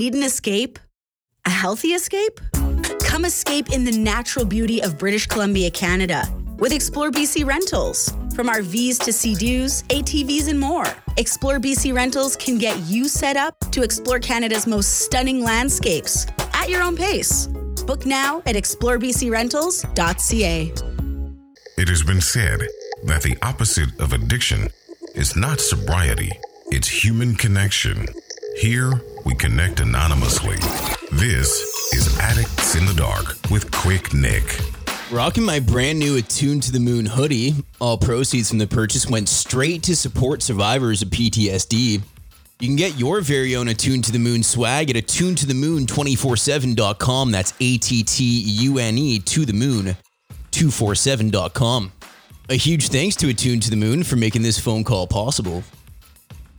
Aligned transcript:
Need 0.00 0.14
an 0.14 0.22
escape? 0.22 0.78
A 1.44 1.50
healthy 1.50 1.88
escape? 1.88 2.40
Come 3.00 3.26
escape 3.26 3.70
in 3.70 3.84
the 3.84 3.92
natural 3.92 4.46
beauty 4.46 4.82
of 4.82 4.96
British 4.96 5.26
Columbia, 5.26 5.70
Canada 5.70 6.26
with 6.56 6.72
Explore 6.72 7.10
BC 7.10 7.44
Rentals. 7.44 8.08
From 8.34 8.48
RVs 8.48 8.98
to 9.04 9.12
Sea-Doos, 9.12 9.82
ATVs, 9.88 10.48
and 10.48 10.58
more, 10.58 10.86
Explore 11.18 11.58
BC 11.58 11.94
Rentals 11.94 12.34
can 12.34 12.56
get 12.56 12.78
you 12.86 13.08
set 13.08 13.36
up 13.36 13.54
to 13.72 13.82
explore 13.82 14.18
Canada's 14.18 14.66
most 14.66 15.00
stunning 15.00 15.44
landscapes 15.44 16.26
at 16.54 16.70
your 16.70 16.82
own 16.82 16.96
pace. 16.96 17.48
Book 17.86 18.06
now 18.06 18.40
at 18.46 18.56
explorebcrentals.ca. 18.56 20.72
It 21.76 21.88
has 21.90 22.02
been 22.02 22.22
said 22.22 22.60
that 23.04 23.22
the 23.22 23.36
opposite 23.42 24.00
of 24.00 24.14
addiction 24.14 24.70
is 25.14 25.36
not 25.36 25.60
sobriety, 25.60 26.32
it's 26.70 26.88
human 26.88 27.34
connection. 27.34 28.06
Here, 28.56 28.92
we 29.24 29.34
connect 29.34 29.80
anonymously. 29.80 30.56
This 31.12 31.92
is 31.92 32.18
Addicts 32.18 32.74
in 32.74 32.86
the 32.86 32.94
Dark 32.94 33.36
with 33.50 33.70
Quick 33.70 34.14
Nick. 34.14 34.58
Rocking 35.10 35.44
my 35.44 35.58
brand 35.58 35.98
new 35.98 36.16
Attune 36.16 36.60
to 36.60 36.70
the 36.70 36.78
Moon 36.78 37.06
hoodie. 37.06 37.54
All 37.80 37.98
proceeds 37.98 38.48
from 38.48 38.58
the 38.58 38.66
purchase 38.66 39.08
went 39.08 39.28
straight 39.28 39.82
to 39.84 39.96
support 39.96 40.42
survivors 40.42 41.02
of 41.02 41.08
PTSD. 41.08 42.02
You 42.60 42.68
can 42.68 42.76
get 42.76 42.98
your 42.98 43.20
very 43.20 43.56
own 43.56 43.68
Attune 43.68 44.02
to 44.02 44.12
the 44.12 44.18
Moon 44.18 44.42
swag 44.42 44.90
at 44.90 44.96
attunetothemoon247.com. 44.96 47.32
That's 47.32 47.54
A 47.58 47.78
T 47.78 48.02
T 48.02 48.24
U 48.24 48.78
N 48.78 48.98
E 48.98 49.18
to 49.18 49.44
the 49.44 49.52
moon 49.52 49.96
247.com. 50.52 51.92
A 52.48 52.54
huge 52.54 52.88
thanks 52.88 53.16
to 53.16 53.28
Attune 53.28 53.60
to 53.60 53.70
the 53.70 53.76
Moon 53.76 54.04
for 54.04 54.16
making 54.16 54.42
this 54.42 54.58
phone 54.58 54.84
call 54.84 55.06
possible. 55.06 55.62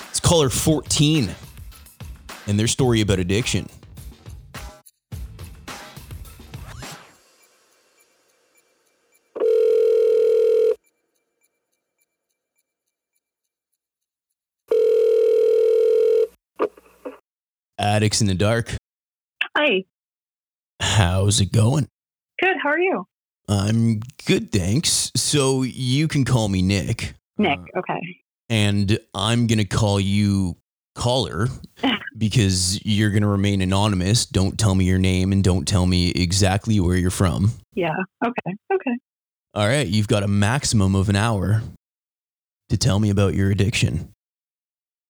It's 0.10 0.20
caller 0.20 0.50
14 0.50 1.36
and 2.48 2.60
their 2.60 2.68
story 2.68 3.02
about 3.02 3.20
addiction. 3.20 3.68
Addicts 17.80 18.22
in 18.22 18.28
the 18.28 18.36
Dark. 18.36 18.76
Hi. 19.58 19.84
How's 20.80 21.42
it 21.42 21.52
going? 21.52 21.88
Good. 22.42 22.56
How 22.62 22.70
are 22.70 22.80
you? 22.80 23.06
I'm 23.48 24.02
good, 24.26 24.52
thanks. 24.52 25.12
So 25.16 25.64
you 25.64 26.08
can 26.08 26.26
call 26.26 26.48
me 26.48 26.62
Nick. 26.62 27.16
Nick. 27.38 27.60
Uh, 27.76 27.80
Okay. 27.80 28.18
and 28.50 29.00
I'm 29.14 29.48
going 29.48 29.58
to 29.60 29.66
call 29.66 30.00
you 30.00 30.58
caller 30.96 31.48
because 32.18 32.80
you're 32.86 33.10
going 33.10 33.24
to 33.24 33.28
remain 33.28 33.62
anonymous. 33.62 34.26
Don't 34.26 34.58
tell 34.60 34.76
me 34.76 34.86
your 34.86 35.00
name 35.00 35.32
and 35.32 35.44
don't 35.44 35.68
tell 35.68 35.86
me 35.86 36.12
exactly 36.12 36.80
where 36.80 36.96
you're 36.96 37.12
from. 37.12 37.52
Yeah. 37.74 37.96
Okay. 38.24 38.56
Okay. 38.74 38.98
All 39.54 39.68
right, 39.68 39.88
you've 39.88 40.08
got 40.08 40.24
a 40.24 40.28
maximum 40.28 40.96
of 40.96 41.10
an 41.10 41.16
hour 41.16 41.62
to 42.70 42.78
tell 42.78 43.00
me 43.00 43.10
about 43.10 43.34
your 43.34 43.52
addiction. 43.52 44.14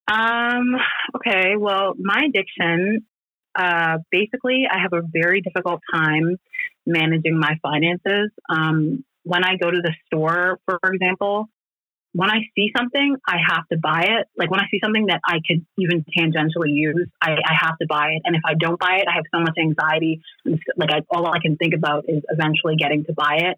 Um. 0.07 0.75
Okay. 1.15 1.55
Well, 1.57 1.93
my 1.97 2.23
addiction. 2.27 3.05
Uh, 3.53 3.97
basically, 4.11 4.63
I 4.71 4.79
have 4.81 4.93
a 4.93 5.01
very 5.11 5.41
difficult 5.41 5.81
time 5.93 6.37
managing 6.85 7.37
my 7.37 7.57
finances. 7.61 8.31
Um, 8.49 9.03
when 9.23 9.43
I 9.43 9.57
go 9.57 9.69
to 9.69 9.81
the 9.81 9.93
store, 10.07 10.57
for 10.65 10.79
example, 10.91 11.49
when 12.13 12.29
I 12.29 12.39
see 12.55 12.71
something, 12.75 13.15
I 13.27 13.37
have 13.47 13.67
to 13.71 13.77
buy 13.77 14.01
it. 14.01 14.27
Like 14.37 14.51
when 14.51 14.59
I 14.59 14.65
see 14.69 14.79
something 14.83 15.05
that 15.07 15.21
I 15.25 15.39
could 15.47 15.65
even 15.77 16.03
tangentially 16.17 16.69
use, 16.69 17.09
I, 17.21 17.31
I 17.31 17.53
have 17.59 17.77
to 17.77 17.87
buy 17.87 18.09
it. 18.15 18.21
And 18.25 18.35
if 18.35 18.41
I 18.45 18.53
don't 18.59 18.79
buy 18.79 18.97
it, 18.97 19.05
I 19.07 19.15
have 19.15 19.23
so 19.33 19.39
much 19.39 19.57
anxiety. 19.57 20.21
Like 20.75 20.91
I, 20.91 21.01
all 21.09 21.25
I 21.27 21.39
can 21.41 21.55
think 21.55 21.73
about 21.73 22.05
is 22.07 22.21
eventually 22.29 22.75
getting 22.77 23.05
to 23.05 23.13
buy 23.13 23.37
it. 23.39 23.57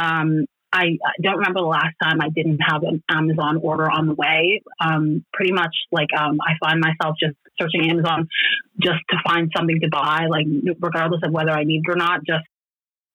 Um, 0.00 0.46
I 0.72 0.98
don't 1.20 1.38
remember 1.38 1.60
the 1.60 1.66
last 1.66 1.94
time 2.00 2.20
I 2.20 2.28
didn't 2.28 2.60
have 2.66 2.84
an 2.84 3.02
Amazon 3.10 3.58
order 3.62 3.90
on 3.90 4.06
the 4.06 4.14
way. 4.14 4.62
Um, 4.80 5.24
pretty 5.32 5.52
much 5.52 5.74
like 5.90 6.08
um, 6.16 6.38
I 6.40 6.52
find 6.64 6.80
myself 6.80 7.16
just 7.20 7.36
searching 7.60 7.90
Amazon 7.90 8.28
just 8.80 9.00
to 9.10 9.16
find 9.26 9.50
something 9.54 9.80
to 9.80 9.88
buy, 9.90 10.26
like 10.30 10.46
regardless 10.80 11.22
of 11.24 11.32
whether 11.32 11.50
I 11.50 11.64
need 11.64 11.82
it 11.84 11.90
or 11.90 11.96
not. 11.96 12.20
Just 12.24 12.44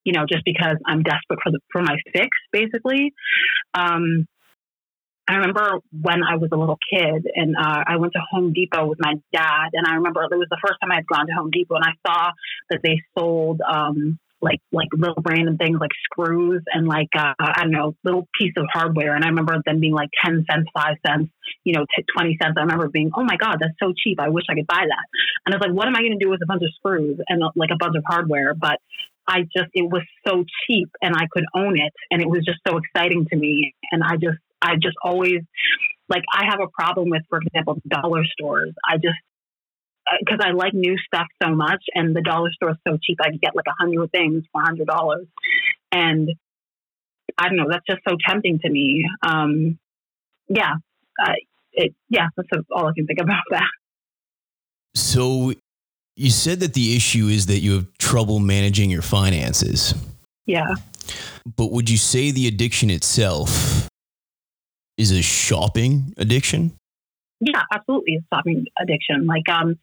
you 0.03 0.13
know, 0.13 0.25
just 0.29 0.43
because 0.45 0.75
I'm 0.85 1.01
desperate 1.01 1.39
for 1.41 1.51
the 1.51 1.59
for 1.71 1.81
my 1.81 1.95
fix, 2.13 2.29
basically. 2.51 3.13
Um, 3.73 4.27
I 5.27 5.35
remember 5.35 5.79
when 5.91 6.23
I 6.23 6.35
was 6.37 6.49
a 6.53 6.57
little 6.57 6.77
kid 6.91 7.27
and 7.35 7.55
uh, 7.57 7.83
I 7.87 7.97
went 7.97 8.13
to 8.13 8.21
Home 8.31 8.53
Depot 8.53 8.85
with 8.85 8.99
my 9.01 9.13
dad, 9.33 9.69
and 9.73 9.87
I 9.87 9.95
remember 9.95 10.23
it 10.23 10.37
was 10.37 10.47
the 10.49 10.61
first 10.63 10.75
time 10.81 10.91
I 10.91 10.95
had 10.95 11.07
gone 11.07 11.25
to 11.25 11.33
Home 11.33 11.49
Depot, 11.51 11.75
and 11.75 11.83
I 11.83 11.93
saw 12.07 12.31
that 12.69 12.81
they 12.83 13.01
sold 13.17 13.61
um, 13.61 14.19
like 14.41 14.59
like 14.71 14.89
little 14.93 15.21
random 15.25 15.57
things 15.57 15.79
like 15.79 15.89
screws 16.03 16.61
and 16.71 16.87
like 16.87 17.09
uh, 17.17 17.33
I 17.39 17.63
don't 17.63 17.71
know 17.71 17.95
little 18.03 18.27
piece 18.39 18.53
of 18.57 18.65
hardware, 18.71 19.15
and 19.15 19.23
I 19.23 19.29
remember 19.29 19.55
them 19.65 19.79
being 19.79 19.93
like 19.93 20.09
ten 20.23 20.45
cents, 20.49 20.69
five 20.75 20.97
cents, 21.05 21.31
you 21.63 21.73
know, 21.73 21.85
t- 21.95 22.05
twenty 22.15 22.37
cents. 22.39 22.53
I 22.57 22.61
remember 22.61 22.87
being, 22.87 23.09
oh 23.15 23.23
my 23.23 23.37
god, 23.37 23.57
that's 23.59 23.73
so 23.81 23.93
cheap. 23.97 24.19
I 24.19 24.29
wish 24.29 24.45
I 24.49 24.53
could 24.53 24.67
buy 24.67 24.85
that. 24.85 25.05
And 25.45 25.53
I 25.53 25.57
was 25.57 25.61
like, 25.61 25.75
what 25.75 25.87
am 25.87 25.95
I 25.95 26.01
going 26.01 26.17
to 26.17 26.23
do 26.23 26.29
with 26.29 26.41
a 26.43 26.45
bunch 26.45 26.61
of 26.61 26.69
screws 26.75 27.19
and 27.27 27.43
uh, 27.43 27.49
like 27.55 27.71
a 27.73 27.77
bunch 27.79 27.95
of 27.97 28.03
hardware? 28.05 28.53
But 28.53 28.77
I 29.27 29.41
just 29.41 29.73
it 29.73 29.89
was 29.89 30.03
so 30.27 30.45
cheap, 30.67 30.89
and 31.01 31.15
I 31.15 31.25
could 31.31 31.45
own 31.55 31.79
it, 31.79 31.93
and 32.11 32.21
it 32.21 32.29
was 32.29 32.45
just 32.45 32.59
so 32.67 32.77
exciting 32.77 33.25
to 33.31 33.35
me, 33.35 33.73
and 33.91 34.03
I 34.03 34.17
just 34.17 34.37
I 34.65 34.75
just 34.75 34.95
always 35.03 35.41
like 36.09 36.23
I 36.33 36.45
have 36.49 36.59
a 36.61 36.67
problem 36.67 37.09
with, 37.09 37.23
for 37.29 37.39
example, 37.39 37.81
dollar 37.87 38.23
stores. 38.25 38.73
I 38.87 38.97
just 38.97 39.17
because 40.19 40.39
I 40.41 40.51
like 40.51 40.73
new 40.73 40.97
stuff 41.05 41.27
so 41.41 41.55
much, 41.55 41.83
and 41.93 42.15
the 42.15 42.21
dollar 42.21 42.51
store 42.51 42.71
is 42.71 42.77
so 42.87 42.97
cheap. 43.01 43.17
I 43.21 43.29
can 43.29 43.39
get 43.41 43.55
like 43.55 43.65
a 43.67 43.75
hundred 43.79 44.11
things 44.11 44.43
for 44.51 44.61
a 44.61 44.65
hundred 44.65 44.87
dollars, 44.87 45.27
and 45.91 46.29
I 47.37 47.47
don't 47.47 47.57
know. 47.57 47.67
That's 47.69 47.85
just 47.89 48.01
so 48.07 48.15
tempting 48.27 48.59
to 48.59 48.69
me. 48.69 49.05
Um, 49.25 49.79
yeah, 50.47 50.73
uh, 51.21 51.33
it, 51.73 51.95
yeah. 52.09 52.27
That's 52.35 52.49
all 52.71 52.87
I 52.87 52.91
can 52.95 53.07
think 53.07 53.19
about 53.21 53.43
that. 53.51 53.69
So 54.93 55.53
you 56.15 56.29
said 56.29 56.61
that 56.61 56.73
the 56.73 56.95
issue 56.95 57.27
is 57.27 57.47
that 57.47 57.59
you 57.59 57.73
have 57.73 57.97
trouble 57.97 58.39
managing 58.39 58.89
your 58.89 59.01
finances. 59.01 59.93
Yeah. 60.45 60.75
But 61.57 61.71
would 61.71 61.89
you 61.89 61.97
say 61.97 62.31
the 62.31 62.47
addiction 62.47 62.89
itself 62.89 63.89
is 64.97 65.11
a 65.11 65.21
shopping 65.21 66.13
addiction? 66.17 66.73
Yeah, 67.39 67.63
absolutely. 67.73 68.13
It's 68.13 68.25
shopping 68.33 68.65
addiction. 68.79 69.25
Like, 69.25 69.49
um, 69.49 69.75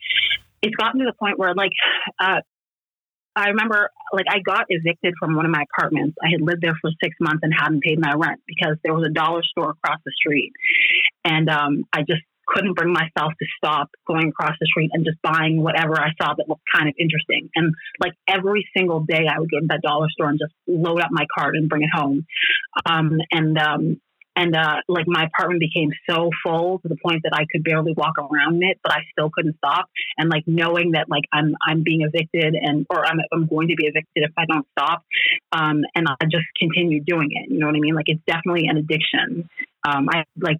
it's 0.62 0.74
gotten 0.76 1.00
to 1.00 1.06
the 1.06 1.12
point 1.12 1.38
where, 1.38 1.54
like, 1.54 1.72
uh, 2.18 2.40
I 3.34 3.48
remember, 3.48 3.90
like, 4.12 4.26
I 4.28 4.40
got 4.40 4.66
evicted 4.68 5.14
from 5.18 5.36
one 5.36 5.44
of 5.44 5.50
my 5.50 5.64
apartments. 5.72 6.16
I 6.22 6.30
had 6.30 6.40
lived 6.40 6.62
there 6.62 6.76
for 6.80 6.90
six 7.02 7.16
months 7.20 7.40
and 7.42 7.52
hadn't 7.52 7.82
paid 7.82 7.98
my 7.98 8.12
rent 8.14 8.40
because 8.46 8.76
there 8.84 8.94
was 8.94 9.06
a 9.06 9.12
dollar 9.12 9.42
store 9.42 9.70
across 9.70 9.98
the 10.04 10.12
street, 10.16 10.52
and 11.24 11.48
um, 11.48 11.84
I 11.92 12.00
just 12.02 12.22
couldn't 12.46 12.74
bring 12.74 12.92
myself 12.92 13.32
to 13.38 13.46
stop 13.56 13.88
going 14.06 14.28
across 14.28 14.56
the 14.60 14.66
street 14.66 14.90
and 14.92 15.04
just 15.04 15.16
buying 15.22 15.62
whatever 15.62 15.98
I 15.98 16.10
saw 16.20 16.34
that 16.34 16.48
looked 16.48 16.62
kind 16.74 16.88
of 16.88 16.94
interesting. 16.98 17.48
And 17.54 17.74
like 18.00 18.12
every 18.28 18.68
single 18.76 19.00
day, 19.00 19.26
I 19.30 19.38
would 19.38 19.50
go 19.50 19.60
to 19.60 19.66
that 19.68 19.80
dollar 19.82 20.08
store 20.10 20.28
and 20.28 20.38
just 20.38 20.52
load 20.66 21.00
up 21.00 21.10
my 21.10 21.24
cart 21.36 21.56
and 21.56 21.68
bring 21.68 21.82
it 21.82 21.90
home. 21.94 22.26
Um, 22.84 23.18
and 23.30 23.58
um, 23.58 24.00
and 24.36 24.56
uh, 24.56 24.76
like 24.88 25.06
my 25.06 25.24
apartment 25.24 25.60
became 25.60 25.90
so 26.08 26.30
full 26.44 26.78
to 26.80 26.88
the 26.88 26.96
point 27.04 27.22
that 27.24 27.32
I 27.34 27.44
could 27.50 27.64
barely 27.64 27.92
walk 27.96 28.14
around 28.18 28.62
it, 28.62 28.78
but 28.82 28.92
I 28.92 29.00
still 29.12 29.30
couldn't 29.30 29.56
stop. 29.58 29.88
And 30.16 30.30
like 30.30 30.44
knowing 30.46 30.92
that 30.92 31.08
like 31.08 31.24
I'm 31.32 31.54
I'm 31.66 31.82
being 31.82 32.02
evicted 32.02 32.54
and 32.54 32.86
or 32.90 33.04
I'm 33.04 33.18
I'm 33.32 33.46
going 33.46 33.68
to 33.68 33.74
be 33.74 33.86
evicted 33.86 34.24
if 34.24 34.32
I 34.36 34.46
don't 34.46 34.66
stop, 34.78 35.04
um, 35.52 35.82
and 35.94 36.06
I 36.08 36.24
just 36.24 36.46
continue 36.58 37.02
doing 37.02 37.28
it. 37.32 37.50
You 37.50 37.58
know 37.58 37.66
what 37.66 37.76
I 37.76 37.80
mean? 37.80 37.94
Like 37.94 38.08
it's 38.08 38.22
definitely 38.26 38.66
an 38.68 38.78
addiction. 38.78 39.48
Um, 39.86 40.08
I 40.10 40.24
like. 40.40 40.58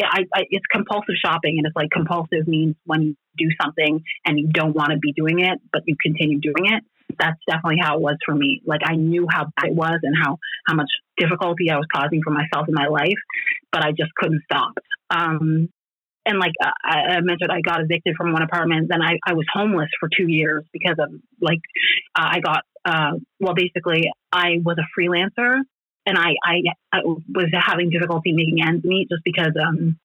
I, 0.00 0.24
I, 0.34 0.42
it's 0.50 0.66
compulsive 0.72 1.14
shopping, 1.24 1.58
and 1.58 1.66
it's 1.68 1.76
like 1.76 1.88
compulsive 1.90 2.48
means 2.48 2.74
when 2.84 3.02
you 3.02 3.16
do 3.38 3.48
something 3.62 4.02
and 4.26 4.40
you 4.40 4.48
don't 4.48 4.74
want 4.74 4.90
to 4.90 4.98
be 4.98 5.12
doing 5.12 5.38
it, 5.38 5.60
but 5.72 5.82
you 5.86 5.94
continue 6.02 6.40
doing 6.40 6.66
it. 6.66 6.82
That's 7.18 7.38
definitely 7.48 7.78
how 7.80 7.96
it 7.96 8.00
was 8.00 8.16
for 8.24 8.34
me. 8.34 8.60
Like 8.66 8.80
I 8.84 8.96
knew 8.96 9.26
how 9.30 9.44
bad 9.56 9.70
it 9.70 9.74
was 9.74 10.00
and 10.02 10.14
how 10.20 10.38
how 10.66 10.74
much 10.74 10.90
difficulty 11.16 11.70
I 11.70 11.76
was 11.76 11.86
causing 11.94 12.20
for 12.24 12.30
myself 12.30 12.66
in 12.68 12.74
my 12.74 12.86
life, 12.86 13.20
but 13.70 13.84
I 13.84 13.90
just 13.90 14.14
couldn't 14.16 14.42
stop. 14.44 14.72
Um, 15.10 15.68
and 16.26 16.38
like 16.38 16.52
uh, 16.62 16.70
I, 16.82 17.16
I 17.16 17.20
mentioned, 17.20 17.50
I 17.52 17.60
got 17.60 17.80
evicted 17.82 18.16
from 18.16 18.32
one 18.32 18.42
apartment. 18.42 18.88
Then 18.88 19.02
I, 19.02 19.18
I 19.26 19.34
was 19.34 19.44
homeless 19.52 19.90
for 20.00 20.08
two 20.08 20.26
years 20.26 20.64
because 20.72 20.96
of 20.98 21.10
like 21.40 21.60
uh, 22.18 22.28
I 22.32 22.40
got 22.40 22.62
uh, 22.84 23.12
well, 23.40 23.54
basically 23.54 24.10
I 24.32 24.58
was 24.62 24.76
a 24.78 25.00
freelancer 25.00 25.60
and 26.06 26.18
I, 26.18 26.34
I, 26.44 26.62
I 26.92 26.98
was 27.04 27.48
having 27.52 27.90
difficulty 27.90 28.32
making 28.32 28.62
ends 28.62 28.84
meet 28.84 29.08
just 29.08 29.22
because 29.24 29.52
um, 29.62 29.98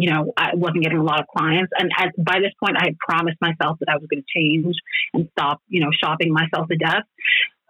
you 0.00 0.10
know 0.10 0.32
I 0.36 0.54
wasn't 0.54 0.82
getting 0.82 0.98
a 0.98 1.04
lot 1.04 1.20
of 1.20 1.26
clients. 1.26 1.72
And 1.78 1.90
at, 1.98 2.12
by 2.16 2.40
this 2.40 2.52
point, 2.62 2.76
I 2.78 2.84
had 2.84 2.98
promised 2.98 3.38
myself 3.40 3.78
that 3.80 3.88
I 3.88 3.96
was 3.96 4.06
going 4.10 4.22
to 4.22 4.28
change 4.34 4.74
and 5.14 5.28
stop 5.32 5.60
you 5.68 5.80
know 5.80 5.90
shopping 6.02 6.32
myself 6.32 6.68
to 6.68 6.76
death. 6.76 7.04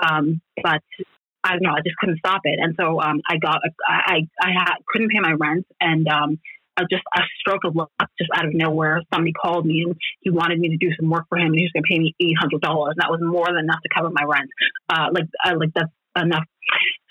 Um, 0.01 0.41
but 0.63 0.83
I 1.45 1.53
don't 1.53 1.63
know, 1.63 1.71
I 1.71 1.81
just 1.85 1.97
couldn't 1.97 2.19
stop 2.19 2.43
it. 2.45 2.59
And 2.61 2.75
so 2.79 3.01
um, 3.01 3.21
I 3.29 3.39
got, 3.39 3.59
I, 3.89 4.27
I 4.41 4.51
had, 4.53 4.75
couldn't 4.89 5.11
pay 5.11 5.21
my 5.21 5.33
rent 5.33 5.67
and 5.81 6.07
um, 6.09 6.39
a, 6.79 6.83
just 6.91 7.03
a 7.17 7.21
stroke 7.41 7.65
of 7.65 7.75
luck, 7.75 7.91
just 8.19 8.31
out 8.35 8.47
of 8.47 8.55
nowhere, 8.55 9.03
somebody 9.13 9.33
called 9.33 9.67
me 9.67 9.85
and 9.87 9.97
he 10.21 10.31
wanted 10.31 10.59
me 10.59 10.69
to 10.71 10.77
do 10.77 10.93
some 10.99 11.11
work 11.11 11.25
for 11.29 11.39
him, 11.39 11.47
and 11.47 11.57
he 11.57 11.65
was 11.65 11.73
going 11.73 11.83
to 11.83 11.89
pay 11.91 11.99
me 11.99 12.15
eight 12.21 12.37
hundred 12.39 12.61
dollars, 12.61 12.95
and 12.97 13.03
that 13.03 13.11
was 13.11 13.21
more 13.23 13.47
than 13.47 13.65
enough 13.65 13.81
to 13.83 13.89
cover 13.95 14.11
my 14.11 14.23
rent. 14.23 14.51
Uh, 14.89 15.07
like, 15.13 15.25
uh, 15.45 15.55
like 15.59 15.71
that's 15.75 15.91
enough. 16.23 16.45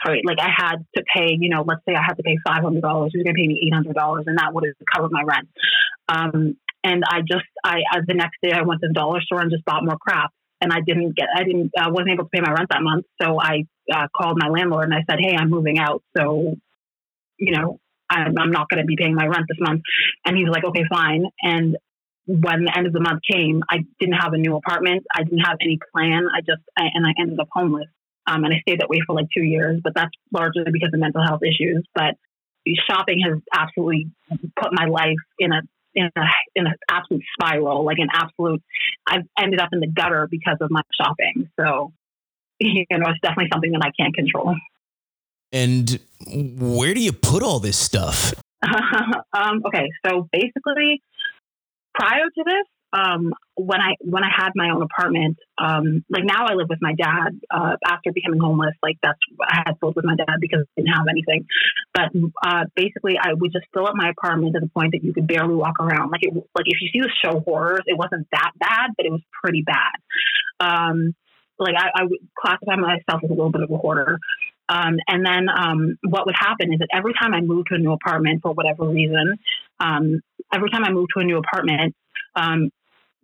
Sorry, 0.05 0.21
like 0.25 0.37
I 0.39 0.49
had 0.55 0.85
to 0.95 1.03
pay, 1.15 1.35
you 1.39 1.49
know, 1.49 1.63
let's 1.67 1.81
say 1.87 1.95
I 1.95 2.03
had 2.05 2.17
to 2.17 2.23
pay 2.23 2.37
five 2.45 2.63
hundred 2.63 2.81
dollars, 2.81 3.11
he 3.13 3.19
was 3.19 3.25
going 3.25 3.35
to 3.35 3.41
pay 3.41 3.47
me 3.47 3.61
eight 3.65 3.73
hundred 3.73 3.95
dollars, 3.95 4.25
and 4.27 4.37
that 4.37 4.53
would 4.53 4.63
have 4.65 4.75
covered 4.93 5.11
my 5.11 5.23
rent. 5.23 5.49
Um, 6.09 6.57
and 6.83 7.03
I 7.09 7.21
just, 7.21 7.45
I, 7.63 7.81
the 8.07 8.13
next 8.13 8.37
day 8.41 8.51
I 8.53 8.61
went 8.61 8.81
to 8.81 8.87
the 8.87 8.93
dollar 8.93 9.19
store 9.21 9.41
and 9.41 9.51
just 9.51 9.65
bought 9.65 9.83
more 9.83 9.97
crap 9.97 10.31
and 10.61 10.71
I 10.71 10.79
didn't 10.85 11.15
get, 11.15 11.27
I 11.35 11.43
didn't, 11.43 11.71
I 11.77 11.85
uh, 11.85 11.91
wasn't 11.91 12.11
able 12.11 12.25
to 12.25 12.29
pay 12.29 12.41
my 12.41 12.51
rent 12.51 12.69
that 12.69 12.81
month. 12.81 13.05
So 13.21 13.39
I 13.39 13.65
uh, 13.93 14.07
called 14.15 14.37
my 14.39 14.49
landlord 14.49 14.85
and 14.85 14.93
I 14.93 15.03
said, 15.09 15.19
Hey, 15.19 15.35
I'm 15.35 15.49
moving 15.49 15.79
out. 15.79 16.03
So, 16.17 16.55
you 17.37 17.51
know, 17.51 17.79
I'm, 18.09 18.37
I'm 18.37 18.51
not 18.51 18.69
going 18.69 18.81
to 18.81 18.85
be 18.85 18.95
paying 18.97 19.15
my 19.15 19.25
rent 19.25 19.45
this 19.47 19.57
month. 19.59 19.81
And 20.25 20.37
he 20.37 20.43
was 20.43 20.51
like, 20.53 20.63
okay, 20.63 20.83
fine. 20.89 21.25
And 21.41 21.77
when 22.25 22.65
the 22.65 22.73
end 22.75 22.87
of 22.87 22.93
the 22.93 22.99
month 22.99 23.21
came, 23.29 23.63
I 23.69 23.79
didn't 23.99 24.15
have 24.15 24.33
a 24.33 24.37
new 24.37 24.55
apartment. 24.55 25.05
I 25.13 25.23
didn't 25.23 25.39
have 25.39 25.57
any 25.61 25.77
plan. 25.93 26.27
I 26.33 26.39
just, 26.39 26.61
I, 26.77 26.85
and 26.93 27.05
I 27.05 27.11
ended 27.19 27.39
up 27.39 27.49
homeless. 27.51 27.87
Um, 28.27 28.43
and 28.43 28.53
I 28.53 28.59
stayed 28.61 28.81
that 28.81 28.89
way 28.89 28.99
for 29.05 29.15
like 29.15 29.27
two 29.33 29.43
years, 29.43 29.79
but 29.83 29.93
that's 29.95 30.11
largely 30.33 30.63
because 30.71 30.89
of 30.93 30.99
mental 30.99 31.23
health 31.23 31.41
issues. 31.43 31.85
But 31.95 32.15
shopping 32.89 33.21
has 33.25 33.39
absolutely 33.53 34.07
put 34.59 34.71
my 34.73 34.85
life 34.85 35.17
in 35.39 35.51
a 35.51 35.61
in 35.95 36.09
a 36.15 36.21
in 36.55 36.67
an 36.67 36.73
absolute 36.89 37.23
spiral, 37.33 37.85
like 37.85 37.97
an 37.99 38.09
absolute. 38.13 38.61
I've 39.07 39.23
ended 39.39 39.59
up 39.59 39.69
in 39.71 39.79
the 39.79 39.87
gutter 39.87 40.27
because 40.29 40.57
of 40.61 40.69
my 40.69 40.81
shopping. 40.99 41.49
So, 41.59 41.93
you 42.59 42.85
know, 42.91 43.09
it's 43.09 43.19
definitely 43.21 43.49
something 43.51 43.71
that 43.71 43.81
I 43.83 43.91
can't 43.99 44.13
control. 44.13 44.55
And 45.51 45.99
where 46.59 46.93
do 46.93 47.01
you 47.01 47.13
put 47.13 47.41
all 47.41 47.59
this 47.59 47.77
stuff? 47.77 48.33
um, 49.33 49.63
okay, 49.65 49.89
so 50.05 50.27
basically, 50.31 51.01
prior 51.95 52.25
to 52.25 52.43
this, 52.45 52.65
um, 52.93 53.33
when 53.55 53.81
I 53.81 53.95
when 53.99 54.23
I 54.23 54.29
had 54.33 54.51
my 54.55 54.69
own 54.69 54.81
apartment, 54.81 55.37
um, 55.57 56.05
like 56.09 56.23
now 56.23 56.45
I 56.45 56.53
live 56.53 56.67
with 56.69 56.79
my 56.81 56.93
dad. 56.93 57.39
Uh, 57.51 57.75
after 57.85 58.11
becoming 58.13 58.39
homeless, 58.39 58.75
like 58.81 58.97
that's 59.03 59.19
I 59.41 59.63
had 59.65 59.73
to 59.73 59.87
live 59.87 59.95
with 59.95 60.05
my 60.05 60.15
dad 60.15 60.37
because 60.39 60.61
I 60.61 60.81
didn't 60.81 60.93
have 60.95 61.07
anything. 61.09 61.45
But 61.93 62.11
uh, 62.45 62.65
basically, 62.75 63.15
I 63.21 63.33
would 63.33 63.51
just 63.51 63.65
fill 63.73 63.87
up 63.87 63.95
my 63.95 64.09
apartment 64.09 64.53
to 64.53 64.61
the 64.61 64.69
point 64.69 64.93
that 64.93 65.03
you 65.03 65.13
could 65.13 65.27
barely 65.27 65.55
walk 65.55 65.79
around. 65.79 66.11
Like 66.11 66.23
it, 66.23 66.33
like 66.33 66.65
if 66.65 66.79
you 66.81 66.89
see 66.93 67.01
the 67.01 67.11
show 67.23 67.39
Hoarders, 67.41 67.83
it 67.85 67.97
wasn't 67.97 68.27
that 68.31 68.51
bad, 68.59 68.91
but 68.95 69.05
it 69.05 69.11
was 69.11 69.21
pretty 69.43 69.63
bad. 69.63 69.97
Um, 70.59 71.13
like 71.59 71.75
I, 71.77 72.01
I 72.01 72.03
would 72.03 72.19
classify 72.39 72.75
myself 72.75 73.21
as 73.23 73.29
a 73.29 73.33
little 73.33 73.51
bit 73.51 73.63
of 73.63 73.71
a 73.71 73.77
hoarder. 73.77 74.19
Um, 74.69 74.97
and 75.07 75.25
then 75.25 75.47
um, 75.49 75.97
what 76.03 76.25
would 76.25 76.35
happen 76.37 76.73
is 76.73 76.79
that 76.79 76.89
every 76.93 77.13
time 77.13 77.33
I 77.33 77.41
moved 77.41 77.69
to 77.69 77.75
a 77.75 77.79
new 77.79 77.93
apartment 77.93 78.41
for 78.41 78.51
whatever 78.51 78.87
reason, 78.87 79.37
um, 79.79 80.21
every 80.53 80.69
time 80.69 80.83
I 80.83 80.91
moved 80.91 81.11
to 81.15 81.21
a 81.21 81.23
new 81.23 81.37
apartment, 81.37 81.95
um, 82.35 82.69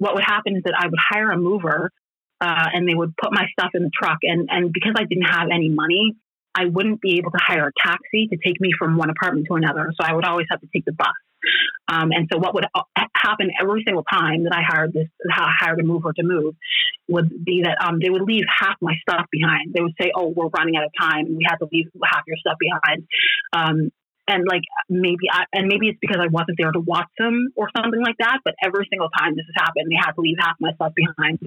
what 0.04 0.16
would 0.16 0.24
happen 0.26 0.58
is 0.58 0.64
that 0.66 0.74
I 0.78 0.86
would 0.86 1.00
hire 1.00 1.32
a 1.32 1.38
mover 1.38 1.90
uh, 2.42 2.68
and 2.74 2.88
they 2.88 2.94
would 2.94 3.16
put 3.16 3.32
my 3.32 3.46
stuff 3.58 3.72
in 3.74 3.84
the 3.84 3.92
truck. 3.98 4.18
And, 4.24 4.50
and 4.52 4.74
because 4.74 4.96
I 4.98 5.06
didn't 5.06 5.30
have 5.32 5.48
any 5.50 5.70
money, 5.70 6.16
I 6.54 6.66
wouldn't 6.66 7.00
be 7.00 7.18
able 7.20 7.32
to 7.32 7.40
hire 7.40 7.70
a 7.70 7.72
taxi 7.82 8.28
to 8.28 8.38
take 8.44 8.60
me 8.60 8.72
from 8.78 8.98
one 8.98 9.10
apartment 9.10 9.48
to 9.50 9.56
another. 9.56 9.92
So 9.96 10.06
I 10.06 10.14
would 10.14 10.26
always 10.26 10.48
have 10.52 10.60
to 10.60 10.68
take 10.74 10.84
the 10.84 10.92
bus. 10.92 11.08
Um, 11.88 12.12
and 12.12 12.28
so 12.32 12.38
what 12.38 12.54
would 12.54 12.66
uh, 12.76 12.82
happen 13.16 13.50
every 13.62 13.84
single 13.86 14.04
time 14.04 14.44
that 14.44 14.54
I 14.54 14.62
hired 14.62 14.92
this, 14.92 15.08
hired 15.32 15.80
a 15.80 15.84
mover 15.84 16.12
to 16.12 16.24
move 16.24 16.56
would 17.08 17.46
be 17.46 17.64
that 17.64 17.78
um, 17.82 18.00
they 18.02 18.10
would 18.10 18.24
leave 18.24 18.44
half 18.48 18.76
my 18.82 18.96
stuff 19.08 19.26
behind. 19.32 19.74
They 19.74 19.82
would 19.82 19.94
say, 20.00 20.12
"Oh, 20.16 20.30
we're 20.30 20.48
running 20.48 20.78
out 20.78 20.86
of 20.86 20.92
time. 21.00 21.36
We 21.36 21.46
have 21.48 21.60
to 21.60 21.68
leave 21.72 21.88
half 22.04 22.24
your 22.28 22.38
stuff 22.38 22.58
behind." 22.60 23.08
Um, 23.52 23.92
and 24.28 24.46
like 24.48 24.62
maybe 24.90 25.28
I, 25.32 25.44
and 25.54 25.68
maybe 25.68 25.90
it's 25.90 26.00
because 26.00 26.18
I 26.22 26.28
wasn't 26.28 26.58
there 26.58 26.72
to 26.72 26.80
watch 26.80 27.10
them 27.18 27.50
or 27.56 27.70
something 27.76 28.02
like 28.02 28.18
that. 28.20 28.40
But 28.44 28.56
every 28.64 28.88
single 28.90 29.10
time 29.10 29.36
this 29.36 29.46
has 29.46 29.66
happened, 29.66 29.88
they 29.90 30.00
had 30.00 30.12
to 30.14 30.22
leave 30.22 30.38
half 30.40 30.56
my 30.60 30.74
stuff 30.74 30.94
behind, 30.96 31.40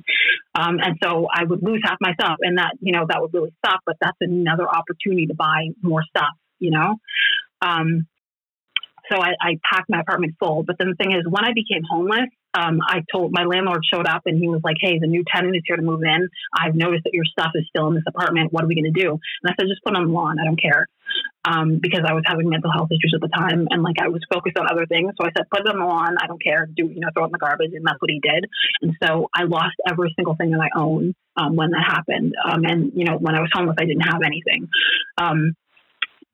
um, 0.55 0.79
and 0.83 0.99
so 1.03 1.29
I 1.33 1.45
would 1.45 1.63
lose 1.63 1.81
half 1.85 1.97
my 2.01 2.13
stuff, 2.15 2.37
and 2.41 2.59
that 2.59 2.77
you 2.81 2.93
know 2.93 3.07
that 3.09 3.21
would 3.21 3.33
really 3.33 3.55
suck. 3.65 3.81
But 3.87 3.97
that's 4.01 4.19
another 4.21 4.69
opportunity 4.69 5.27
to 5.27 5.35
buy 5.35 5.69
more 5.83 6.03
stuff, 6.09 6.35
you 6.59 6.71
know. 6.71 6.97
Um, 7.63 8.07
so 9.11 9.21
I, 9.21 9.35
I 9.41 9.61
packed 9.73 9.89
my 9.89 10.01
apartment 10.01 10.35
full. 10.39 10.63
But 10.65 10.77
then 10.79 10.89
the 10.89 10.97
thing 10.97 11.13
is, 11.13 11.23
when 11.29 11.45
I 11.45 11.53
became 11.55 11.83
homeless, 11.89 12.29
um, 12.57 12.81
I 12.81 13.05
told 13.13 13.33
my 13.33 13.45
landlord 13.45 13.83
showed 13.93 14.07
up 14.07 14.23
and 14.25 14.39
he 14.41 14.49
was 14.49 14.61
like, 14.65 14.77
"Hey, 14.81 14.99
the 14.99 15.07
new 15.07 15.23
tenant 15.33 15.55
is 15.57 15.63
here 15.67 15.77
to 15.77 15.83
move 15.83 16.03
in. 16.03 16.29
I've 16.57 16.75
noticed 16.75 17.05
that 17.05 17.13
your 17.13 17.25
stuff 17.25 17.53
is 17.55 17.65
still 17.69 17.89
in 17.89 17.95
this 17.95 18.05
apartment. 18.07 18.53
What 18.53 18.65
are 18.65 18.67
we 18.67 18.75
going 18.75 18.93
to 18.93 19.01
do?" 19.01 19.11
And 19.13 19.47
I 19.47 19.55
said, 19.59 19.69
"Just 19.69 19.85
put 19.85 19.93
it 19.93 19.97
on 19.97 20.07
the 20.07 20.13
lawn. 20.13 20.39
I 20.41 20.45
don't 20.45 20.61
care," 20.61 20.87
um, 21.45 21.79
because 21.81 22.01
I 22.09 22.15
was 22.15 22.25
having 22.27 22.49
mental 22.49 22.73
health 22.73 22.89
issues 22.91 23.13
at 23.15 23.21
the 23.21 23.29
time 23.29 23.69
and 23.71 23.83
like 23.83 23.97
I 24.01 24.09
was 24.09 24.25
focused 24.33 24.59
on 24.59 24.67
other 24.71 24.87
things. 24.87 25.13
So 25.21 25.27
I 25.27 25.31
said, 25.37 25.47
"Put 25.51 25.61
it 25.61 25.69
on. 25.69 26.17
I 26.19 26.27
don't 26.27 26.43
care. 26.43 26.67
Do 26.67 26.89
you 26.89 27.01
know, 27.01 27.09
throw 27.13 27.25
it 27.25 27.27
in 27.27 27.33
the 27.33 27.39
garbage." 27.39 27.73
And 27.75 27.85
that's 27.87 28.01
what 28.01 28.11
he 28.11 28.21
did. 28.21 28.49
And 28.83 28.97
so 29.03 29.29
I 29.35 29.45
lost 29.45 29.77
every 29.89 30.13
single 30.17 30.37
thing 30.37 30.51
that 30.51 30.61
I 30.61 30.79
own 30.79 31.15
um, 31.37 31.57
when 31.57 31.71
that 31.71 31.85
happened. 31.85 32.35
Um, 32.43 32.65
and 32.65 32.93
you 32.95 33.05
know, 33.05 33.19
when 33.19 33.35
I 33.35 33.41
was 33.41 33.51
homeless, 33.53 33.77
I 33.79 33.85
didn't 33.85 34.09
have 34.09 34.23
anything. 34.25 34.69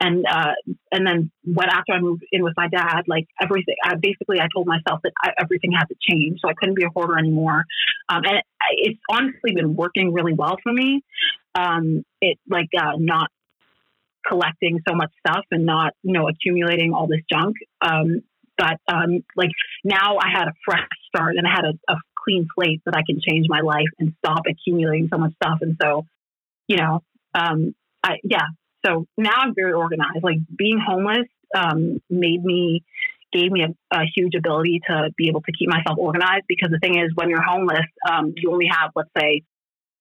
And 0.05 0.27
uh, 0.29 0.55
and 0.91 1.07
then 1.07 1.31
what 1.45 1.69
after 1.69 1.93
I 1.93 2.01
moved 2.01 2.25
in 2.33 2.43
with 2.43 2.55
my 2.57 2.67
dad, 2.67 3.03
like 3.07 3.29
everything, 3.41 3.77
I 3.85 3.95
basically 3.95 4.41
I 4.41 4.49
told 4.53 4.67
myself 4.67 4.99
that 5.05 5.13
I, 5.23 5.31
everything 5.41 5.71
had 5.71 5.85
to 5.85 5.95
change, 6.01 6.41
so 6.43 6.49
I 6.51 6.55
couldn't 6.55 6.75
be 6.75 6.83
a 6.83 6.89
hoarder 6.89 7.17
anymore. 7.17 7.65
Um, 8.09 8.23
and 8.25 8.39
it, 8.39 8.45
it's 8.71 9.01
honestly 9.09 9.55
been 9.55 9.77
working 9.77 10.13
really 10.13 10.35
well 10.35 10.57
for 10.61 10.73
me. 10.73 11.05
Um, 11.55 12.03
it 12.21 12.39
like 12.51 12.71
uh, 12.77 12.95
not 12.99 13.31
collecting 14.27 14.81
so 14.89 14.95
much 14.95 15.11
stuff 15.25 15.45
and 15.53 15.65
not 15.65 15.93
you 16.03 16.13
know 16.13 16.29
accumulating 16.29 16.93
all 16.93 17.07
this 17.07 17.23
junk. 17.31 17.55
Um, 17.81 18.23
but 18.59 18.79
um, 18.93 19.25
like 19.37 19.51
now 19.85 20.19
I 20.19 20.31
had 20.31 20.49
a 20.49 20.53
fresh 20.65 20.89
start 21.09 21.37
and 21.37 21.47
I 21.47 21.51
had 21.51 21.65
a, 21.65 21.93
a 21.93 21.97
clean 22.25 22.49
slate 22.55 22.83
that 22.87 22.97
I 22.97 23.03
can 23.07 23.21
change 23.21 23.47
my 23.49 23.61
life 23.61 23.89
and 23.99 24.15
stop 24.19 24.43
accumulating 24.49 25.09
so 25.13 25.19
much 25.19 25.33
stuff. 25.35 25.59
And 25.61 25.77
so, 25.81 26.07
you 26.67 26.77
know, 26.77 27.03
um, 27.35 27.75
I, 28.03 28.17
yeah, 28.25 28.47
so 28.85 29.07
now 29.17 29.35
I'm 29.37 29.55
very 29.55 29.73
organized. 29.73 30.23
Like 30.23 30.39
being 30.57 30.79
homeless 30.79 31.27
um, 31.55 32.01
made 32.11 32.45
me, 32.45 32.85
gave 33.33 33.51
me 33.51 33.63
a, 33.63 33.97
a, 33.97 34.05
huge 34.15 34.35
ability 34.35 34.81
to 34.89 35.11
be 35.17 35.29
able 35.29 35.41
to 35.43 35.53
keep 35.53 35.69
myself 35.69 35.99
organized 35.99 36.45
because 36.49 36.71
the 36.71 36.79
thing 36.79 36.99
is, 36.99 37.11
when 37.15 37.31
you're 37.31 37.43
homeless, 37.43 37.87
um, 38.11 38.35
you 38.37 38.53
only 38.53 38.67
have, 38.71 38.91
let's 38.95 39.11
say, 39.19 39.43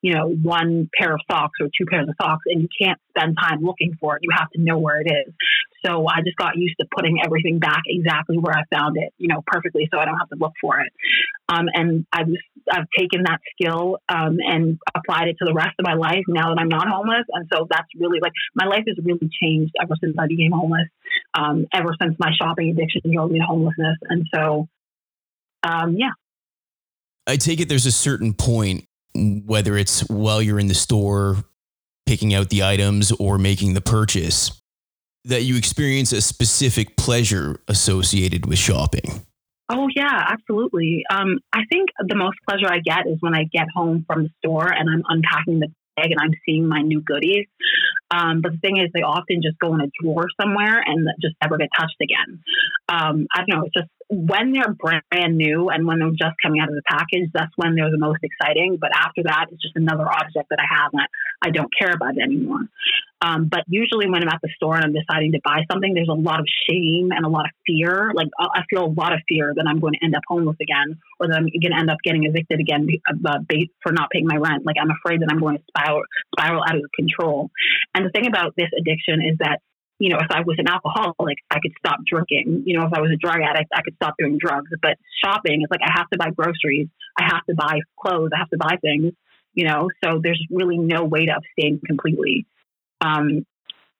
you 0.01 0.13
know, 0.13 0.30
one 0.30 0.89
pair 0.98 1.13
of 1.13 1.21
socks 1.30 1.59
or 1.62 1.68
two 1.68 1.86
pairs 1.86 2.09
of 2.09 2.15
socks, 2.19 2.44
and 2.48 2.62
you 2.62 2.68
can't 2.81 3.00
spend 3.09 3.38
time 3.39 3.62
looking 3.62 3.95
for 4.00 4.15
it. 4.15 4.24
You 4.24 4.30
have 4.36 4.50
to 4.51 4.62
know 4.62 4.80
where 4.80 5.00
it 5.00 5.07
is. 5.07 5.33
So 5.86 6.07
I 6.07 6.21
just 6.24 6.38
got 6.38 6.57
used 6.57 6.75
to 6.80 6.88
putting 6.95 7.19
everything 7.24 7.59
back 7.59 7.83
exactly 7.88 8.38
where 8.38 8.56
I 8.56 8.63
found 8.75 8.98
it, 8.98 9.13
you 9.18 9.27
know, 9.27 9.44
perfectly, 9.45 9.88
so 9.92 10.00
I 10.00 10.06
don't 10.06 10.18
have 10.18 10.30
to 10.30 10.36
look 10.36 10.53
for 10.59 10.80
it. 10.80 10.92
Um, 11.50 11.65
and 11.74 12.06
I've 12.12 12.27
I've 12.71 12.88
taken 12.98 13.24
that 13.24 13.39
skill 13.53 13.98
um, 14.09 14.38
and 14.39 14.80
applied 14.95 15.27
it 15.27 15.37
to 15.40 15.45
the 15.45 15.54
rest 15.54 15.76
of 15.80 15.85
my 15.85 15.94
life 15.94 16.23
now 16.28 16.54
that 16.54 16.59
I'm 16.59 16.69
not 16.69 16.87
homeless. 16.87 17.26
And 17.33 17.47
so 17.54 17.68
that's 17.69 17.87
really 17.99 18.19
like 18.21 18.33
my 18.56 18.66
life 18.66 18.83
has 18.87 18.97
really 19.04 19.30
changed 19.42 19.73
ever 19.81 19.94
since 20.02 20.16
I 20.19 20.28
became 20.28 20.52
homeless. 20.52 20.87
Um, 21.33 21.66
ever 21.73 21.95
since 22.02 22.16
my 22.19 22.31
shopping 22.40 22.69
addiction 22.69 23.02
drove 23.14 23.31
me 23.31 23.40
to 23.40 23.45
homelessness, 23.45 23.97
and 24.09 24.26
so 24.33 24.68
um, 25.64 25.95
yeah. 25.97 26.11
I 27.28 27.37
take 27.37 27.59
it 27.59 27.69
there's 27.69 27.85
a 27.85 27.92
certain 27.92 28.33
point 28.33 28.85
whether 29.15 29.77
it's 29.77 30.01
while 30.09 30.41
you're 30.41 30.59
in 30.59 30.68
the 30.68 30.73
store 30.73 31.37
picking 32.06 32.33
out 32.33 32.49
the 32.49 32.63
items 32.63 33.11
or 33.13 33.37
making 33.37 33.73
the 33.73 33.81
purchase, 33.81 34.61
that 35.25 35.44
you 35.44 35.56
experience 35.56 36.11
a 36.11 36.21
specific 36.21 36.97
pleasure 36.97 37.59
associated 37.68 38.45
with 38.45 38.57
shopping. 38.57 39.25
Oh 39.69 39.87
yeah, 39.95 40.25
absolutely. 40.27 41.03
Um, 41.09 41.39
I 41.53 41.61
think 41.71 41.89
the 42.06 42.15
most 42.15 42.37
pleasure 42.47 42.68
I 42.68 42.80
get 42.80 43.07
is 43.07 43.18
when 43.21 43.33
I 43.33 43.45
get 43.53 43.68
home 43.73 44.03
from 44.06 44.23
the 44.23 44.30
store 44.39 44.68
and 44.68 44.89
I'm 44.89 45.03
unpacking 45.07 45.59
the 45.59 45.68
bag 45.95 46.11
and 46.11 46.19
I'm 46.19 46.33
seeing 46.45 46.68
my 46.68 46.81
new 46.81 47.01
goodies. 47.01 47.45
Um, 48.09 48.41
but 48.41 48.51
the 48.51 48.57
thing 48.57 48.77
is, 48.77 48.89
they 48.94 49.01
often 49.01 49.41
just 49.41 49.57
go 49.59 49.73
in 49.73 49.81
a 49.81 49.87
drawer 50.01 50.27
somewhere 50.41 50.83
and 50.85 51.07
just 51.21 51.35
never 51.41 51.57
get 51.57 51.69
touched 51.77 51.95
again. 52.01 52.44
Um, 52.89 53.27
I 53.33 53.39
don't 53.39 53.49
know. 53.49 53.65
It's 53.65 53.73
just 53.73 53.89
when 54.11 54.51
they're 54.51 54.73
brand 54.73 55.37
new 55.37 55.69
and 55.69 55.87
when 55.87 55.99
they're 55.99 56.11
just 56.11 56.35
coming 56.44 56.59
out 56.59 56.68
of 56.68 56.75
the 56.75 56.83
package, 56.85 57.31
that's 57.33 57.51
when 57.56 57.75
they're 57.75 57.89
the 57.89 57.97
most 57.97 58.19
exciting. 58.21 58.77
But 58.80 58.91
after 58.94 59.23
that, 59.23 59.45
it's 59.51 59.61
just 59.61 59.77
another 59.77 60.06
object 60.06 60.49
that 60.49 60.59
I 60.59 60.68
have 60.68 60.91
and 60.91 61.07
I 61.41 61.49
don't 61.49 61.71
care 61.80 61.91
about 61.95 62.18
it 62.18 62.21
anymore. 62.21 62.59
Um, 63.21 63.47
but 63.49 63.63
usually 63.68 64.09
when 64.09 64.21
I'm 64.21 64.27
at 64.27 64.41
the 64.44 64.49
store 64.56 64.75
and 64.75 64.83
I'm 64.83 64.94
deciding 64.94 65.31
to 65.31 65.39
buy 65.45 65.63
something, 65.71 65.94
there's 65.94 66.09
a 66.09 66.13
lot 66.13 66.41
of 66.41 66.47
shame 66.68 67.11
and 67.15 67.25
a 67.25 67.30
lot 67.30 67.45
of 67.45 67.51
fear. 67.65 68.11
Like 68.13 68.27
I 68.37 68.63
feel 68.69 68.83
a 68.83 68.91
lot 68.91 69.13
of 69.13 69.21
fear 69.30 69.53
that 69.56 69.65
I'm 69.65 69.80
going 69.80 69.94
to 69.94 70.03
end 70.03 70.15
up 70.15 70.23
homeless 70.27 70.57
again 70.59 70.99
or 71.19 71.27
that 71.27 71.37
I'm 71.37 71.47
going 71.47 71.71
to 71.71 71.80
end 71.80 71.89
up 71.89 71.99
getting 72.03 72.25
evicted 72.25 72.59
again 72.59 72.87
uh, 73.07 73.39
for 73.81 73.94
not 73.94 74.09
paying 74.09 74.27
my 74.27 74.35
rent. 74.35 74.65
Like 74.65 74.75
I'm 74.81 74.91
afraid 74.91 75.21
that 75.21 75.30
I'm 75.31 75.39
going 75.39 75.57
to 75.57 75.63
spiral, 75.69 76.01
spiral 76.35 76.63
out 76.68 76.75
of 76.75 76.83
control. 76.95 77.49
And 77.95 78.06
the 78.06 78.09
thing 78.09 78.27
about 78.27 78.56
this 78.57 78.69
addiction 78.77 79.21
is 79.21 79.37
that 79.39 79.61
you 80.02 80.10
know, 80.10 80.18
if 80.18 80.31
I 80.31 80.42
was 80.42 80.58
an 80.58 80.68
alcoholic, 80.68 81.38
I 81.52 81.60
could 81.62 81.74
stop 81.78 82.00
drinking. 82.10 82.64
You 82.66 82.80
know, 82.80 82.88
if 82.88 82.94
I 82.94 83.02
was 83.02 83.12
a 83.12 83.18
drug 83.18 83.38
addict, 83.40 83.70
I 83.72 83.81
could 83.84 83.94
stop 83.96 84.16
doing 84.18 84.40
drugs. 84.42 84.70
But 84.81 84.98
shopping, 85.24 85.62
it's 85.62 85.70
like 85.70 85.81
I 85.86 85.92
have 85.96 86.10
to 86.10 86.18
buy 86.18 86.31
groceries, 86.31 86.88
I 87.20 87.26
have 87.26 87.46
to 87.46 87.54
buy 87.56 87.80
clothes, 88.02 88.31
I 88.34 88.40
have 88.40 88.50
to 88.50 88.58
buy 88.58 88.78
things, 88.81 89.14
you 89.54 89.66
know, 89.68 89.90
so 90.04 90.20
there's 90.22 90.42
really 90.50 90.80
no 90.80 91.04
way 91.04 91.28
to 91.28 91.34
abstain 91.34 91.80
completely. 91.86 92.48
Um, 93.00 93.46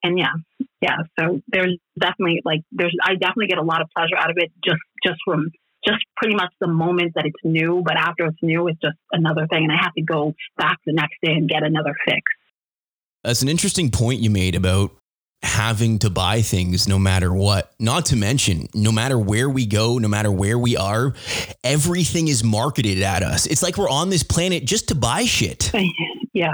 and 0.04 0.18
yeah, 0.18 0.34
yeah. 0.82 0.98
So 1.20 1.42
there's 1.48 1.78
definitely 2.00 2.42
like 2.44 2.62
there's 2.72 2.96
I 3.04 3.14
definitely 3.14 3.48
get 3.48 3.60
a 3.60 3.64
lot 3.64 3.82
of 3.82 3.90
pleasure 3.96 4.18
out 4.18 4.32
of 4.32 4.38
it 4.38 4.52
just 4.66 4.82
just 5.06 5.20
from 5.24 5.52
just 5.86 6.00
pretty 6.18 6.36
much 6.36 6.52
the 6.60 6.68
moment 6.68 7.14
that 7.14 7.26
it's 7.28 7.40
new. 7.44 7.84
But 7.86 7.98
after 7.98 8.26
it's 8.26 8.42
new, 8.42 8.68
it's 8.68 8.80
just 8.82 8.98
another 9.12 9.46
thing, 9.46 9.66
and 9.66 9.72
I 9.72 9.84
have 9.84 9.94
to 9.94 10.02
go 10.02 10.34
back 10.58 10.80
the 10.86 10.94
next 10.94 11.18
day 11.24 11.34
and 11.34 11.48
get 11.48 11.62
another 11.62 11.94
fix. 12.06 12.24
That's 13.24 13.44
an 13.44 13.50
interesting 13.50 13.92
point 13.92 14.22
you 14.22 14.32
made 14.32 14.56
about 14.56 14.92
having 15.44 16.00
to 16.00 16.10
buy 16.10 16.42
things 16.42 16.88
no 16.88 17.00
matter 17.00 17.34
what. 17.34 17.72
Not 17.80 18.06
to 18.08 18.16
mention, 18.16 18.68
no 18.74 18.92
matter 18.92 19.18
where 19.18 19.50
we 19.50 19.66
go, 19.66 19.98
no 19.98 20.08
matter 20.08 20.32
where 20.32 20.58
we 20.58 20.78
are, 20.78 21.14
everything 21.64 22.28
is 22.28 22.44
marketed 22.44 23.02
at 23.02 23.24
us. 23.24 23.46
It's 23.48 23.64
like 23.64 23.78
we're 23.78 23.90
on 23.90 24.10
this 24.10 24.24
planet 24.24 24.66
just 24.66 24.90
to 24.90 24.96
buy 24.96 25.26
shit. 25.26 25.72
yeah. 26.34 26.54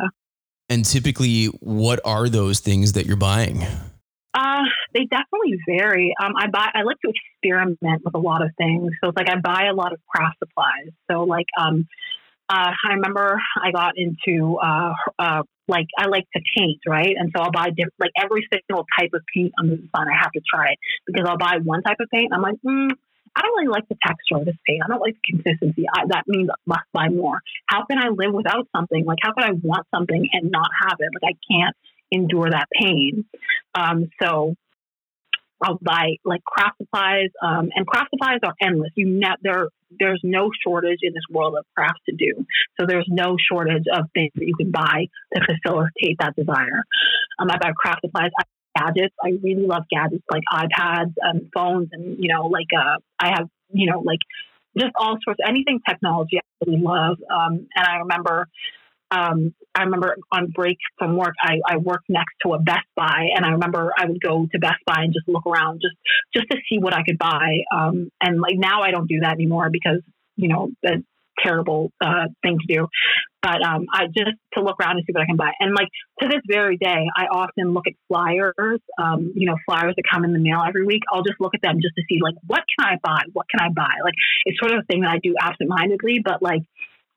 And 0.70 0.84
typically, 0.84 1.46
what 1.46 2.00
are 2.06 2.27
those 2.29 2.60
things 2.60 2.94
that 2.94 3.06
you're 3.06 3.15
buying? 3.15 3.63
Uh, 4.34 4.63
they 4.94 5.06
definitely 5.06 5.58
vary. 5.67 6.13
Um, 6.22 6.34
I 6.38 6.48
buy. 6.48 6.70
I 6.74 6.84
like 6.84 6.98
to 7.06 7.12
experiment 7.41 8.01
with 8.03 8.13
a 8.13 8.20
lot 8.20 8.44
of 8.44 8.51
things. 8.58 8.91
So 9.01 9.10
it's 9.10 9.17
like 9.17 9.29
I 9.29 9.39
buy 9.39 9.67
a 9.72 9.74
lot 9.74 9.94
of 9.94 10.00
craft 10.08 10.38
supplies. 10.39 10.91
So 11.10 11.24
like, 11.24 11.48
um, 11.58 11.88
uh, 12.50 12.72
I 12.88 12.94
remember 12.94 13.41
I 13.62 13.72
got 13.72 13.94
into 13.98 14.58
uh, 14.58 14.94
uh, 15.17 15.44
like 15.67 15.88
I 15.97 16.07
like 16.07 16.27
to 16.36 16.41
paint, 16.57 16.79
right? 16.88 17.15
And 17.17 17.31
so 17.36 17.43
I'll 17.43 17.51
buy 17.51 17.69
different, 17.69 17.93
like 18.00 18.12
every 18.17 18.47
single 18.51 18.86
type 18.97 19.12
of 19.13 19.21
paint 19.33 19.53
under 19.59 19.75
the 19.75 19.88
sun. 19.95 20.07
I 20.07 20.17
have 20.21 20.31
to 20.31 20.41
try 20.50 20.71
it 20.71 20.79
because 21.05 21.27
I'll 21.27 21.38
buy 21.38 21.57
one 21.63 21.81
type 21.83 21.97
of 22.00 22.09
paint. 22.09 22.31
I'm 22.33 22.41
like, 22.41 22.55
mm, 22.65 22.91
I 23.36 23.41
don't 23.41 23.57
really 23.57 23.67
like 23.67 23.88
the 23.88 23.97
texture 24.05 24.38
of 24.38 24.45
this 24.45 24.55
paint. 24.65 24.81
I 24.83 24.88
don't 24.88 25.01
like 25.01 25.15
the 25.15 25.38
consistency. 25.38 25.86
I, 25.93 26.05
that 26.07 26.24
means 26.27 26.50
I 26.50 26.55
must 26.65 26.88
buy 26.93 27.09
more. 27.09 27.39
How 27.67 27.86
can 27.86 28.00
I 28.00 28.09
live 28.09 28.33
without 28.33 28.67
something? 28.75 29.05
Like, 29.05 29.19
how 29.21 29.33
could 29.33 29.43
I 29.43 29.51
want 29.51 29.86
something 29.93 30.27
and 30.33 30.50
not 30.50 30.69
have 30.81 30.97
it? 31.00 31.09
Like, 31.21 31.36
I 31.36 31.53
can't 31.53 31.75
endure 32.12 32.50
that 32.50 32.67
pain. 32.74 33.25
Um, 33.75 34.09
so 34.21 34.55
I'll 35.61 35.79
buy 35.81 36.15
like 36.23 36.43
craft 36.43 36.77
supplies, 36.77 37.29
um, 37.41 37.69
and 37.75 37.85
craft 37.85 38.09
supplies 38.11 38.39
are 38.43 38.53
endless. 38.61 38.91
You 38.95 39.07
ne- 39.07 39.41
there, 39.41 39.69
there's 39.99 40.21
no 40.23 40.51
shortage 40.63 40.99
in 41.01 41.13
this 41.13 41.23
world 41.29 41.55
of 41.57 41.65
crafts 41.75 42.01
to 42.09 42.15
do. 42.15 42.45
So 42.79 42.85
there's 42.87 43.07
no 43.09 43.37
shortage 43.51 43.85
of 43.91 44.05
things 44.13 44.31
that 44.35 44.45
you 44.45 44.55
can 44.55 44.71
buy 44.71 45.07
to 45.33 45.41
facilitate 45.41 46.17
that 46.19 46.35
desire. 46.35 46.83
Um, 47.39 47.49
I 47.49 47.57
buy 47.57 47.71
craft 47.77 48.01
supplies, 48.05 48.31
I 48.39 48.43
gadgets. 48.77 49.15
I 49.23 49.29
really 49.43 49.65
love 49.65 49.83
gadgets 49.89 50.23
like 50.31 50.43
iPads 50.51 51.13
and 51.21 51.49
phones, 51.53 51.89
and 51.91 52.17
you 52.19 52.33
know, 52.33 52.47
like 52.47 52.67
uh, 52.77 52.97
I 53.19 53.29
have, 53.29 53.47
you 53.71 53.89
know, 53.89 53.99
like 53.99 54.19
just 54.77 54.91
all 54.95 55.17
sorts, 55.23 55.39
anything 55.47 55.79
technology 55.87 56.37
I 56.37 56.65
really 56.65 56.81
love. 56.81 57.17
Um, 57.31 57.67
and 57.75 57.87
I 57.87 57.97
remember 57.97 58.47
um, 59.11 59.53
I 59.75 59.83
remember 59.83 60.17
on 60.31 60.51
break 60.51 60.77
from 60.97 61.17
work, 61.17 61.35
I, 61.41 61.59
I 61.65 61.77
worked 61.77 62.09
next 62.09 62.33
to 62.43 62.53
a 62.53 62.59
Best 62.59 62.87
Buy, 62.95 63.27
and 63.35 63.45
I 63.45 63.49
remember 63.51 63.91
I 63.97 64.05
would 64.05 64.21
go 64.21 64.47
to 64.51 64.59
Best 64.59 64.83
Buy 64.85 65.03
and 65.03 65.13
just 65.13 65.27
look 65.27 65.45
around, 65.45 65.81
just 65.81 65.95
just 66.33 66.47
to 66.51 66.57
see 66.69 66.79
what 66.79 66.93
I 66.93 67.03
could 67.03 67.17
buy. 67.17 67.59
Um, 67.73 68.11
and 68.21 68.41
like 68.41 68.55
now, 68.55 68.81
I 68.81 68.91
don't 68.91 69.07
do 69.07 69.19
that 69.21 69.33
anymore 69.33 69.69
because 69.71 70.01
you 70.35 70.49
know 70.49 70.71
the 70.81 71.03
terrible 71.39 71.91
uh, 72.01 72.27
thing 72.41 72.57
to 72.59 72.73
do. 72.73 72.87
But 73.41 73.63
um, 73.63 73.85
I 73.93 74.07
just 74.07 74.35
to 74.55 74.61
look 74.61 74.77
around 74.79 74.97
and 74.97 75.03
see 75.05 75.13
what 75.13 75.21
I 75.21 75.25
can 75.25 75.37
buy. 75.37 75.51
And 75.59 75.73
like 75.73 75.87
to 76.21 76.27
this 76.27 76.41
very 76.47 76.77
day, 76.77 77.05
I 77.15 77.25
often 77.31 77.73
look 77.73 77.85
at 77.87 77.93
flyers, 78.07 78.81
um, 78.97 79.31
you 79.35 79.45
know, 79.45 79.55
flyers 79.65 79.93
that 79.95 80.03
come 80.11 80.25
in 80.25 80.33
the 80.33 80.39
mail 80.39 80.61
every 80.67 80.85
week. 80.85 81.03
I'll 81.13 81.23
just 81.23 81.39
look 81.39 81.53
at 81.53 81.61
them 81.61 81.77
just 81.81 81.95
to 81.95 82.03
see 82.09 82.19
like 82.21 82.35
what 82.47 82.63
can 82.77 82.87
I 82.87 82.97
buy? 83.01 83.21
What 83.33 83.45
can 83.49 83.61
I 83.61 83.69
buy? 83.69 83.93
Like 84.03 84.15
it's 84.45 84.59
sort 84.59 84.73
of 84.73 84.79
a 84.79 84.85
thing 84.91 85.01
that 85.01 85.11
I 85.11 85.19
do 85.19 85.35
absentmindedly, 85.39 86.21
but 86.25 86.41
like 86.41 86.63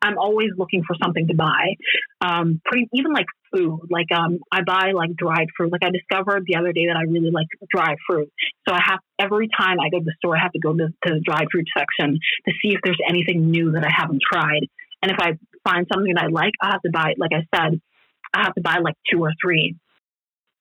I'm 0.03 0.19
always 0.19 0.51
looking 0.57 0.83
for 0.87 0.97
something 1.03 1.29
to 1.29 1.35
buy. 1.35 1.77
Um, 2.21 2.61
pretty 2.65 2.89
even 2.93 3.13
like 3.13 3.27
food. 3.55 3.81
Like 3.91 4.07
um, 4.17 4.39
I 4.51 4.63
buy 4.63 4.93
like 4.95 5.15
dried 5.15 5.49
fruit. 5.57 5.73
Like 5.73 5.83
I 5.85 5.91
discovered 5.91 6.45
the 6.47 6.57
other 6.57 6.73
day 6.73 6.87
that 6.87 6.97
I 6.97 7.03
really 7.03 7.31
like 7.31 7.47
dried 7.75 7.97
fruit. 8.07 8.33
So 8.69 8.75
I 8.75 8.81
have 8.83 9.01
every 9.19 9.49
time 9.49 9.79
I 9.81 9.91
go 9.91 9.99
to 9.99 10.05
the 10.05 10.15
store, 10.19 10.37
I 10.37 10.41
have 10.41 10.53
to 10.53 10.59
go 10.61 10.73
to, 10.73 10.89
to 10.89 11.15
the 11.15 11.21
dried 11.21 11.49
fruit 11.53 11.67
section 11.77 12.19
to 12.47 12.53
see 12.63 12.75
if 12.75 12.81
there's 12.83 13.01
anything 13.09 13.51
new 13.51 13.73
that 13.73 13.85
I 13.85 13.91
haven't 13.95 14.23
tried. 14.33 14.67
And 15.03 15.11
if 15.11 15.19
I 15.19 15.33
find 15.65 15.87
something 15.93 16.15
that 16.15 16.25
I 16.25 16.29
like, 16.29 16.55
I 16.63 16.71
have 16.73 16.83
to 16.83 16.91
buy. 16.91 17.15
Like 17.19 17.33
I 17.33 17.45
said, 17.55 17.81
I 18.33 18.43
have 18.45 18.55
to 18.55 18.61
buy 18.61 18.79
like 18.83 18.97
two 19.11 19.21
or 19.21 19.33
three 19.43 19.77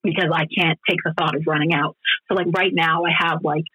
because 0.03 0.31
I 0.33 0.45
can't 0.45 0.79
take 0.89 0.99
the 1.03 1.13
thought 1.17 1.35
of 1.35 1.43
running 1.45 1.73
out. 1.73 1.95
So 2.27 2.35
like 2.35 2.47
right 2.55 2.71
now, 2.73 3.03
I 3.05 3.11
have 3.17 3.43
like 3.43 3.65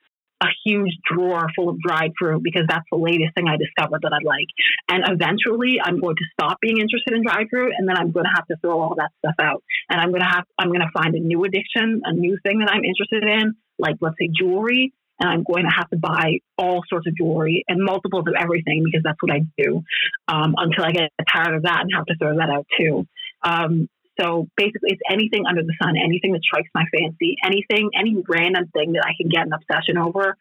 a 0.44 0.52
huge 0.64 0.92
drawer 1.10 1.46
full 1.56 1.68
of 1.68 1.80
dried 1.80 2.12
fruit 2.18 2.42
because 2.42 2.64
that's 2.68 2.84
the 2.90 2.98
latest 2.98 3.34
thing 3.34 3.48
I 3.48 3.56
discovered 3.56 4.02
that 4.02 4.12
I 4.12 4.22
like. 4.24 4.48
And 4.88 5.04
eventually 5.08 5.80
I'm 5.82 6.00
going 6.00 6.16
to 6.16 6.24
stop 6.32 6.58
being 6.60 6.78
interested 6.78 7.14
in 7.14 7.22
dried 7.22 7.48
fruit 7.50 7.72
and 7.76 7.88
then 7.88 7.96
I'm 7.96 8.12
going 8.12 8.24
to 8.24 8.34
have 8.34 8.46
to 8.48 8.56
throw 8.60 8.80
all 8.80 8.94
that 8.96 9.10
stuff 9.18 9.34
out. 9.40 9.62
And 9.88 10.00
I'm 10.00 10.10
going 10.10 10.22
to 10.22 10.28
have, 10.28 10.44
I'm 10.58 10.68
going 10.68 10.80
to 10.80 10.92
find 10.94 11.14
a 11.14 11.20
new 11.20 11.44
addiction, 11.44 12.02
a 12.04 12.12
new 12.12 12.38
thing 12.42 12.58
that 12.60 12.70
I'm 12.70 12.84
interested 12.84 13.24
in, 13.24 13.54
like 13.78 13.96
let's 14.00 14.16
say 14.20 14.28
jewelry. 14.32 14.92
And 15.20 15.30
I'm 15.30 15.44
going 15.44 15.62
to 15.62 15.70
have 15.70 15.88
to 15.90 15.96
buy 15.96 16.40
all 16.58 16.82
sorts 16.88 17.06
of 17.06 17.14
jewelry 17.16 17.64
and 17.68 17.80
multiples 17.80 18.24
of 18.26 18.34
everything 18.36 18.82
because 18.84 19.02
that's 19.04 19.18
what 19.22 19.30
I 19.30 19.42
do 19.56 19.84
um, 20.26 20.56
until 20.58 20.84
I 20.84 20.90
get 20.90 21.12
tired 21.32 21.54
of 21.54 21.62
that 21.62 21.82
and 21.82 21.90
have 21.94 22.06
to 22.06 22.16
throw 22.16 22.36
that 22.36 22.50
out 22.50 22.66
too. 22.76 23.06
Um, 23.44 23.88
so 24.20 24.48
basically, 24.56 24.90
it's 24.90 25.02
anything 25.10 25.44
under 25.48 25.62
the 25.62 25.74
sun, 25.82 25.94
anything 25.96 26.32
that 26.32 26.42
strikes 26.42 26.68
my 26.74 26.84
fancy, 26.92 27.36
anything, 27.44 27.90
any 27.98 28.22
random 28.28 28.68
thing 28.72 28.92
that 28.92 29.04
I 29.04 29.12
can 29.20 29.28
get 29.28 29.46
an 29.46 29.52
obsession 29.52 29.98
over, 29.98 30.36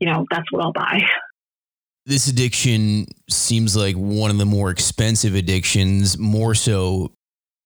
you 0.00 0.08
know, 0.08 0.26
that's 0.30 0.50
what 0.50 0.62
I'll 0.62 0.72
buy. 0.72 1.00
This 2.06 2.28
addiction 2.28 3.06
seems 3.30 3.74
like 3.74 3.96
one 3.96 4.30
of 4.30 4.36
the 4.36 4.44
more 4.44 4.68
expensive 4.68 5.34
addictions. 5.34 6.18
More 6.18 6.54
so, 6.54 7.12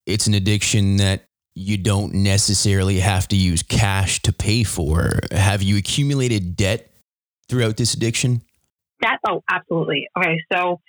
it's 0.07 0.29
an 0.29 0.35
addiction 0.35 0.99
that 0.99 1.25
you 1.57 1.77
don't 1.77 2.15
necessarily 2.15 3.01
have 3.01 3.27
to 3.29 3.37
use 3.37 3.65
cash 3.65 4.23
to 4.23 4.33
pay 4.33 4.63
for. 4.63 5.19
Have 5.33 5.61
you 5.61 5.77
accumulated 5.77 6.55
debt 6.55 6.89
throughout 7.49 7.77
this 7.77 7.95
addiction? 7.95 8.43
That, 9.01 9.19
oh, 9.27 9.43
absolutely. 9.51 10.07
Okay. 10.17 10.41
So, 10.53 10.81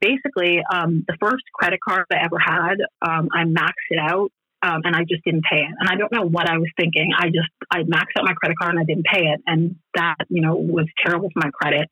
basically, 0.00 0.60
um, 0.72 1.04
the 1.06 1.16
first 1.20 1.44
credit 1.54 1.80
card 1.86 2.06
I 2.12 2.24
ever 2.24 2.38
had, 2.38 2.76
um, 3.02 3.28
I 3.32 3.44
maxed 3.44 3.90
it 3.90 3.98
out 3.98 4.30
um, 4.64 4.80
and 4.84 4.96
I 4.96 5.00
just 5.00 5.22
didn't 5.24 5.44
pay 5.50 5.58
it. 5.58 5.70
And 5.78 5.88
I 5.88 5.96
don't 5.96 6.10
know 6.10 6.26
what 6.26 6.48
I 6.48 6.56
was 6.56 6.70
thinking. 6.78 7.12
I 7.16 7.26
just 7.26 7.50
I 7.70 7.82
maxed 7.82 8.16
out 8.18 8.24
my 8.24 8.32
credit 8.32 8.56
card 8.58 8.74
and 8.74 8.80
I 8.80 8.84
didn't 8.84 9.04
pay 9.04 9.26
it, 9.26 9.40
and 9.46 9.76
that 9.94 10.16
you 10.28 10.40
know 10.40 10.54
was 10.54 10.86
terrible 11.04 11.28
for 11.32 11.40
my 11.44 11.50
credit. 11.50 11.88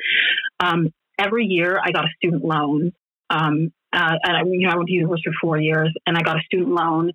Um, 0.59 0.93
every 1.19 1.45
year 1.45 1.79
I 1.83 1.91
got 1.93 2.05
a 2.05 2.11
student 2.17 2.45
loan. 2.45 2.93
Um, 3.29 3.73
uh, 3.95 4.17
and 4.25 4.37
I, 4.37 4.41
you 4.47 4.67
know, 4.67 4.73
I 4.73 4.77
went 4.77 4.89
to 4.89 4.95
university 4.95 5.29
for 5.29 5.47
four 5.49 5.61
years, 5.61 5.93
and 6.07 6.17
I 6.17 6.23
got 6.23 6.37
a 6.37 6.43
student 6.47 6.71
loan. 6.71 7.13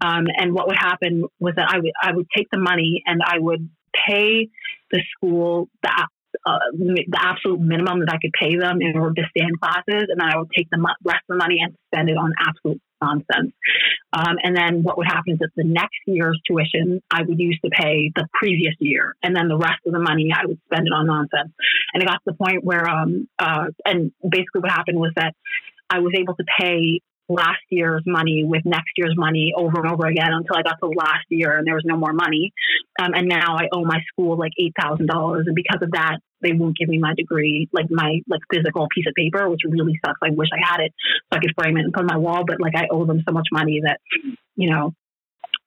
Um, 0.00 0.26
and 0.36 0.52
what 0.54 0.68
would 0.68 0.78
happen 0.78 1.24
was 1.40 1.54
that 1.56 1.68
I 1.68 1.78
would 1.78 1.92
I 2.00 2.12
would 2.12 2.26
take 2.36 2.48
the 2.52 2.58
money 2.58 3.02
and 3.06 3.20
I 3.24 3.38
would 3.38 3.68
pay 4.08 4.48
the 4.90 5.02
school 5.16 5.68
the 5.82 5.90
uh, 6.44 6.58
the 6.74 7.04
absolute 7.16 7.60
minimum 7.60 8.00
that 8.00 8.12
I 8.12 8.18
could 8.20 8.32
pay 8.32 8.56
them 8.56 8.80
in 8.80 8.96
order 8.96 9.14
to 9.22 9.28
stay 9.30 9.44
in 9.44 9.56
classes, 9.56 10.08
and 10.08 10.20
then 10.20 10.28
I 10.28 10.38
would 10.38 10.50
take 10.56 10.68
the 10.70 10.78
rest 11.04 11.22
of 11.28 11.34
the 11.34 11.36
money 11.36 11.58
and 11.62 11.76
spend 11.92 12.08
it 12.08 12.16
on 12.16 12.32
absolute 12.38 12.80
nonsense. 13.00 13.52
Um, 14.12 14.36
and 14.42 14.56
then 14.56 14.82
what 14.82 14.96
would 14.98 15.06
happen 15.06 15.34
is 15.34 15.38
that 15.40 15.50
the 15.56 15.64
next 15.64 15.98
year's 16.06 16.40
tuition 16.46 17.02
I 17.10 17.22
would 17.22 17.38
use 17.38 17.58
to 17.64 17.70
pay 17.70 18.12
the 18.14 18.26
previous 18.34 18.74
year, 18.78 19.14
and 19.22 19.34
then 19.34 19.48
the 19.48 19.56
rest 19.56 19.80
of 19.86 19.92
the 19.92 20.00
money 20.00 20.30
I 20.34 20.46
would 20.46 20.58
spend 20.66 20.86
it 20.86 20.92
on 20.92 21.06
nonsense. 21.06 21.52
And 21.92 22.02
it 22.02 22.06
got 22.06 22.14
to 22.24 22.26
the 22.26 22.34
point 22.34 22.64
where, 22.64 22.88
um, 22.88 23.28
uh, 23.38 23.66
and 23.84 24.12
basically 24.22 24.62
what 24.62 24.70
happened 24.70 24.98
was 24.98 25.12
that 25.16 25.34
I 25.90 25.98
was 25.98 26.12
able 26.16 26.34
to 26.36 26.44
pay 26.58 27.00
last 27.34 27.62
year's 27.70 28.02
money 28.06 28.44
with 28.44 28.62
next 28.64 28.92
year's 28.96 29.14
money 29.16 29.52
over 29.56 29.80
and 29.80 29.90
over 29.90 30.06
again 30.06 30.30
until 30.32 30.56
I 30.56 30.62
got 30.62 30.78
to 30.80 30.88
last 30.88 31.26
year 31.28 31.56
and 31.56 31.66
there 31.66 31.74
was 31.74 31.84
no 31.84 31.96
more 31.96 32.12
money. 32.12 32.52
Um, 33.00 33.12
and 33.14 33.28
now 33.28 33.56
I 33.56 33.68
owe 33.72 33.84
my 33.84 34.00
school 34.12 34.38
like 34.38 34.52
eight 34.58 34.74
thousand 34.80 35.06
dollars, 35.06 35.46
and 35.46 35.56
because 35.56 35.82
of 35.82 35.90
that, 35.92 36.18
they 36.40 36.52
won't 36.52 36.76
give 36.76 36.88
me 36.88 36.98
my 36.98 37.14
degree, 37.14 37.68
like 37.72 37.86
my 37.90 38.20
like 38.28 38.40
physical 38.52 38.88
piece 38.94 39.06
of 39.08 39.14
paper, 39.14 39.48
which 39.48 39.62
really 39.68 39.98
sucks. 40.04 40.18
I 40.22 40.30
wish 40.30 40.48
I 40.52 40.60
had 40.64 40.80
it 40.80 40.92
so 41.32 41.38
I 41.38 41.40
could 41.40 41.54
frame 41.58 41.76
it 41.76 41.84
and 41.84 41.92
put 41.92 42.00
on 42.00 42.06
my 42.06 42.18
wall, 42.18 42.44
but 42.46 42.60
like 42.60 42.74
I 42.76 42.88
owe 42.90 43.06
them 43.06 43.22
so 43.26 43.32
much 43.32 43.46
money 43.52 43.80
that 43.84 43.98
you 44.56 44.70
know 44.70 44.92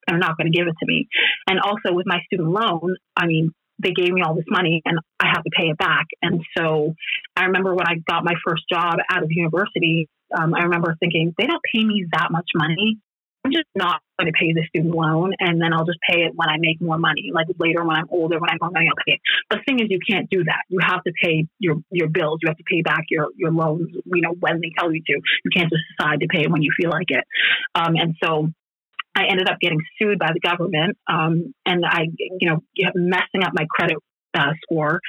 they're 0.07 0.17
not 0.17 0.37
going 0.37 0.51
to 0.51 0.57
give 0.57 0.67
it 0.67 0.75
to 0.79 0.85
me. 0.85 1.07
And 1.47 1.59
also 1.59 1.93
with 1.93 2.05
my 2.05 2.19
student 2.27 2.49
loan, 2.49 2.95
I 3.17 3.25
mean, 3.25 3.51
they 3.81 3.91
gave 3.91 4.11
me 4.11 4.21
all 4.21 4.35
this 4.35 4.45
money 4.49 4.81
and 4.85 4.99
I 5.19 5.27
have 5.27 5.43
to 5.43 5.49
pay 5.55 5.67
it 5.67 5.77
back. 5.77 6.05
And 6.21 6.41
so 6.57 6.93
I 7.35 7.45
remember 7.45 7.75
when 7.75 7.87
I 7.87 7.95
got 8.07 8.23
my 8.23 8.35
first 8.45 8.63
job 8.71 8.95
out 9.09 9.23
of 9.23 9.29
university, 9.31 10.07
um, 10.37 10.53
I 10.53 10.63
remember 10.63 10.95
thinking, 10.99 11.33
they 11.37 11.45
don't 11.45 11.61
pay 11.73 11.83
me 11.83 12.05
that 12.13 12.31
much 12.31 12.49
money. 12.55 12.97
I'm 13.43 13.51
just 13.51 13.67
not 13.75 14.01
going 14.19 14.25
to 14.25 14.33
pay 14.33 14.53
the 14.53 14.63
student 14.67 14.95
loan 14.95 15.33
and 15.39 15.61
then 15.61 15.71
I'll 15.71 15.85
just 15.85 15.99
pay 16.09 16.21
it 16.21 16.31
when 16.33 16.49
I 16.49 16.57
make 16.57 16.81
more 16.81 16.97
money. 16.97 17.29
Like 17.31 17.45
later 17.59 17.85
when 17.85 17.95
I'm 17.95 18.07
older, 18.09 18.39
when 18.39 18.49
I 18.49 18.53
have 18.53 18.61
more 18.61 18.71
money, 18.71 18.87
I'll 18.87 19.03
pay 19.05 19.13
it. 19.13 19.21
The 19.51 19.59
thing 19.67 19.79
is, 19.79 19.87
you 19.91 19.99
can't 20.09 20.27
do 20.31 20.43
that. 20.45 20.63
You 20.67 20.79
have 20.81 21.03
to 21.03 21.13
pay 21.21 21.45
your, 21.59 21.75
your 21.91 22.09
bills. 22.09 22.39
You 22.41 22.47
have 22.47 22.57
to 22.57 22.63
pay 22.63 22.81
back 22.81 23.03
your, 23.09 23.27
your 23.35 23.51
loans, 23.51 23.89
you 24.05 24.21
know, 24.21 24.33
when 24.39 24.61
they 24.61 24.71
tell 24.75 24.91
you 24.91 25.01
to. 25.05 25.13
You 25.13 25.51
can't 25.55 25.69
just 25.69 25.83
decide 25.95 26.21
to 26.21 26.27
pay 26.27 26.41
it 26.41 26.51
when 26.51 26.63
you 26.63 26.71
feel 26.75 26.89
like 26.89 27.09
it. 27.09 27.23
Um, 27.75 27.95
and 27.95 28.15
so 28.23 28.49
I 29.15 29.25
ended 29.29 29.47
up 29.47 29.59
getting 29.61 29.79
sued 29.97 30.19
by 30.19 30.31
the 30.33 30.39
government, 30.39 30.97
um, 31.07 31.53
and 31.65 31.85
I, 31.85 32.07
you 32.17 32.49
know, 32.49 32.59
messing 32.95 33.43
up 33.43 33.53
my 33.53 33.65
credit 33.69 33.97
uh, 34.33 34.51
score, 34.63 34.99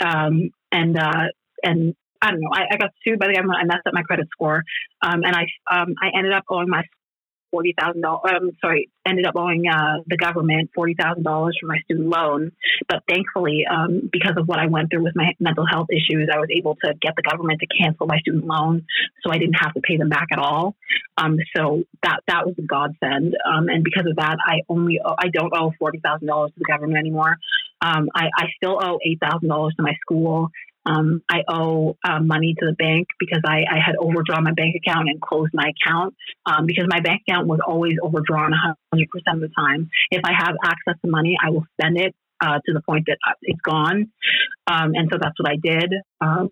um, 0.00 0.50
and 0.70 0.98
uh, 0.98 1.26
and 1.62 1.94
I 2.22 2.30
don't 2.30 2.40
know. 2.40 2.50
I, 2.52 2.74
I, 2.74 2.76
got 2.76 2.90
sued 3.04 3.18
by 3.18 3.26
the 3.26 3.34
government. 3.34 3.58
I 3.60 3.64
messed 3.64 3.86
up 3.86 3.94
my 3.94 4.02
credit 4.02 4.28
score, 4.30 4.62
um, 5.02 5.22
and 5.24 5.34
I 5.34 5.42
um, 5.70 5.94
I 6.00 6.16
ended 6.16 6.32
up 6.32 6.44
owing 6.48 6.68
my 6.68 6.84
forty 7.50 7.74
thousand 7.78 8.00
dollars. 8.00 8.22
Um, 8.32 8.50
sorry, 8.60 8.90
ended 9.06 9.26
up 9.26 9.34
owing 9.36 9.64
uh, 9.68 9.98
the 10.06 10.16
government 10.16 10.70
forty 10.74 10.94
thousand 10.94 11.24
dollars 11.24 11.56
for 11.60 11.66
my 11.66 11.78
student 11.84 12.08
loan. 12.08 12.52
But 12.88 13.02
thankfully, 13.08 13.64
um, 13.68 14.08
because 14.10 14.34
of 14.36 14.46
what 14.46 14.60
I 14.60 14.66
went 14.66 14.90
through 14.90 15.02
with 15.04 15.16
my 15.16 15.32
mental 15.40 15.66
health 15.70 15.88
issues, 15.90 16.28
I 16.32 16.38
was 16.38 16.48
able 16.56 16.76
to 16.84 16.94
get 17.00 17.14
the 17.16 17.22
government 17.22 17.60
to 17.60 17.66
cancel 17.66 18.06
my 18.06 18.18
student 18.18 18.46
loan, 18.46 18.86
so 19.22 19.30
I 19.30 19.38
didn't 19.38 19.58
have 19.60 19.74
to 19.74 19.80
pay 19.80 19.96
them 19.96 20.08
back 20.08 20.28
at 20.32 20.38
all. 20.38 20.76
Um, 21.16 21.36
so 21.56 21.84
that 22.02 22.20
that 22.28 22.46
was 22.46 22.54
a 22.58 22.62
godsend. 22.62 23.34
Um, 23.46 23.68
and 23.68 23.84
because 23.84 24.06
of 24.08 24.16
that, 24.16 24.36
I 24.44 24.62
only 24.68 25.00
owe, 25.04 25.14
I 25.18 25.28
don't 25.28 25.52
owe 25.54 25.72
forty 25.78 25.98
thousand 25.98 26.26
dollars 26.28 26.52
to 26.52 26.58
the 26.58 26.70
government 26.70 26.98
anymore. 26.98 27.36
Um, 27.80 28.08
I, 28.14 28.26
I 28.36 28.46
still 28.56 28.78
owe 28.80 28.98
eight 29.04 29.18
thousand 29.20 29.48
dollars 29.48 29.74
to 29.76 29.82
my 29.82 29.94
school. 30.00 30.50
Um, 30.84 31.22
I 31.30 31.42
owe 31.48 31.96
uh, 32.04 32.20
money 32.20 32.54
to 32.58 32.66
the 32.66 32.72
bank 32.72 33.06
because 33.20 33.40
I, 33.46 33.64
I, 33.70 33.78
had 33.78 33.94
overdrawn 34.00 34.42
my 34.42 34.52
bank 34.52 34.74
account 34.74 35.08
and 35.08 35.20
closed 35.20 35.52
my 35.54 35.70
account 35.70 36.14
um, 36.44 36.66
because 36.66 36.86
my 36.88 37.00
bank 37.00 37.22
account 37.28 37.46
was 37.46 37.60
always 37.64 37.94
overdrawn 38.02 38.52
100% 38.92 39.02
of 39.32 39.40
the 39.40 39.50
time. 39.56 39.90
If 40.10 40.22
I 40.24 40.32
have 40.32 40.56
access 40.64 40.94
to 41.04 41.10
money, 41.10 41.36
I 41.40 41.50
will 41.50 41.64
spend 41.78 41.98
it 41.98 42.16
uh, 42.40 42.58
to 42.66 42.72
the 42.72 42.82
point 42.82 43.04
that 43.06 43.18
uh, 43.26 43.34
it's 43.42 43.60
gone. 43.60 44.10
Um, 44.66 44.92
and 44.94 45.08
so 45.12 45.18
that's 45.20 45.38
what 45.38 45.50
I 45.50 45.56
did. 45.62 45.92
Um, 46.20 46.50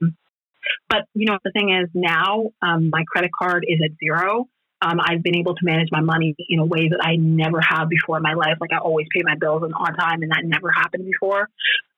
but, 0.88 1.06
you 1.14 1.26
know, 1.26 1.38
the 1.42 1.50
thing 1.50 1.70
is 1.70 1.88
now 1.94 2.50
um, 2.62 2.90
my 2.90 3.04
credit 3.10 3.30
card 3.36 3.64
is 3.66 3.80
at 3.84 3.90
zero 3.98 4.46
um, 4.82 4.98
I've 5.00 5.22
been 5.22 5.36
able 5.36 5.54
to 5.54 5.64
manage 5.64 5.88
my 5.90 6.00
money 6.00 6.34
in 6.48 6.58
a 6.58 6.64
way 6.64 6.88
that 6.88 7.00
I 7.02 7.16
never 7.16 7.60
have 7.60 7.88
before 7.88 8.16
in 8.16 8.22
my 8.22 8.34
life. 8.34 8.56
Like 8.60 8.72
I 8.72 8.78
always 8.78 9.06
pay 9.14 9.22
my 9.24 9.34
bills 9.38 9.62
on 9.62 9.94
time, 9.94 10.22
and 10.22 10.30
that 10.30 10.44
never 10.44 10.70
happened 10.70 11.04
before. 11.04 11.48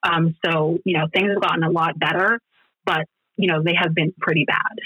Um, 0.02 0.36
so 0.44 0.78
you 0.84 0.98
know, 0.98 1.06
things 1.12 1.30
have 1.32 1.42
gotten 1.42 1.62
a 1.62 1.70
lot 1.70 1.98
better, 1.98 2.40
but 2.84 3.06
you 3.36 3.46
know, 3.48 3.62
they 3.62 3.74
have 3.80 3.94
been 3.94 4.12
pretty 4.20 4.44
bad. 4.44 4.76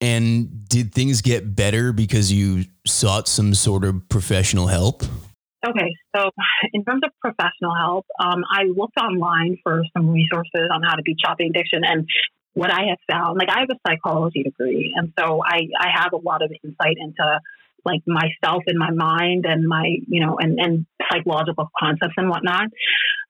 And 0.00 0.68
did 0.68 0.92
things 0.92 1.22
get 1.22 1.54
better 1.54 1.92
because 1.92 2.32
you 2.32 2.64
sought 2.86 3.28
some 3.28 3.54
sort 3.54 3.84
of 3.84 4.08
professional 4.08 4.66
help? 4.66 5.02
Okay, 5.66 5.94
so 6.14 6.30
in 6.74 6.84
terms 6.84 7.00
of 7.04 7.10
professional 7.22 7.74
help, 7.74 8.04
um, 8.20 8.44
I 8.52 8.64
looked 8.64 8.98
online 8.98 9.56
for 9.62 9.82
some 9.96 10.10
resources 10.10 10.68
on 10.70 10.82
how 10.82 10.94
to 10.94 11.02
beat 11.02 11.16
shopping 11.24 11.50
addiction, 11.50 11.82
and 11.84 12.06
what 12.54 12.70
I 12.70 12.86
have 12.90 12.98
found, 13.10 13.38
like 13.38 13.48
I 13.50 13.60
have 13.60 13.70
a 13.70 13.78
psychology 13.86 14.42
degree, 14.42 14.94
and 14.96 15.12
so 15.18 15.42
I, 15.44 15.68
I 15.78 15.88
have 16.00 16.12
a 16.12 16.16
lot 16.16 16.42
of 16.42 16.52
insight 16.62 16.96
into 16.98 17.40
like 17.84 18.00
myself 18.06 18.62
and 18.66 18.78
my 18.78 18.90
mind 18.90 19.44
and 19.46 19.66
my, 19.68 19.96
you 20.08 20.24
know, 20.24 20.38
and, 20.38 20.58
and 20.58 20.86
psychological 21.10 21.70
concepts 21.78 22.14
and 22.16 22.28
whatnot. 22.30 22.68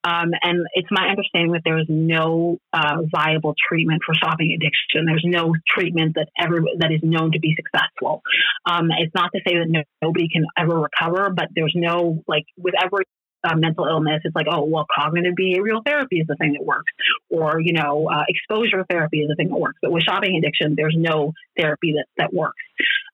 Um, 0.05 0.31
and 0.43 0.67
it's 0.75 0.89
my 0.91 1.09
understanding 1.09 1.53
that 1.53 1.63
there 1.65 1.79
is 1.79 1.87
no 1.89 2.59
uh, 2.73 2.99
viable 3.11 3.55
treatment 3.69 4.03
for 4.05 4.15
shopping 4.15 4.53
addiction. 4.55 5.07
There's 5.07 5.25
no 5.27 5.55
treatment 5.69 6.15
that 6.17 6.29
ever 6.41 6.61
that 6.79 6.93
is 6.93 7.01
known 7.03 7.33
to 7.33 7.41
be 7.41 7.57
successful. 7.57 8.23
Um, 8.67 8.91
it's 8.99 9.15
not 9.15 9.31
to 9.35 9.41
say 9.47 9.57
that 9.59 9.67
no, 9.69 9.83
nobody 10.03 10.29
can 10.29 10.45
ever 10.59 10.79
recover, 10.79 11.31
but 11.31 11.49
there's 11.55 11.75
no 11.75 12.23
like 12.29 12.45
with 12.59 12.75
every 12.83 13.05
uh, 13.45 13.57
mental 13.57 13.87
illness, 13.87 14.23
it's 14.25 14.35
like, 14.35 14.47
oh, 14.51 14.65
well, 14.65 14.87
cognitive 14.97 15.35
behavioral 15.39 15.85
therapy 15.85 16.17
is 16.21 16.27
the 16.27 16.37
thing 16.37 16.55
that 16.55 16.65
works, 16.65 16.91
or 17.31 17.61
you 17.61 17.73
know, 17.73 18.09
uh, 18.09 18.25
exposure 18.29 18.85
therapy 18.89 19.21
is 19.21 19.29
the 19.29 19.35
thing 19.35 19.49
that 19.49 19.59
works. 19.59 19.79
But 19.83 19.93
with 19.93 20.03
shopping 20.03 20.37
addiction, 20.37 20.75
there's 20.77 20.97
no 20.97 21.33
therapy 21.59 21.95
that 21.97 22.07
that 22.17 22.33
works. 22.33 22.63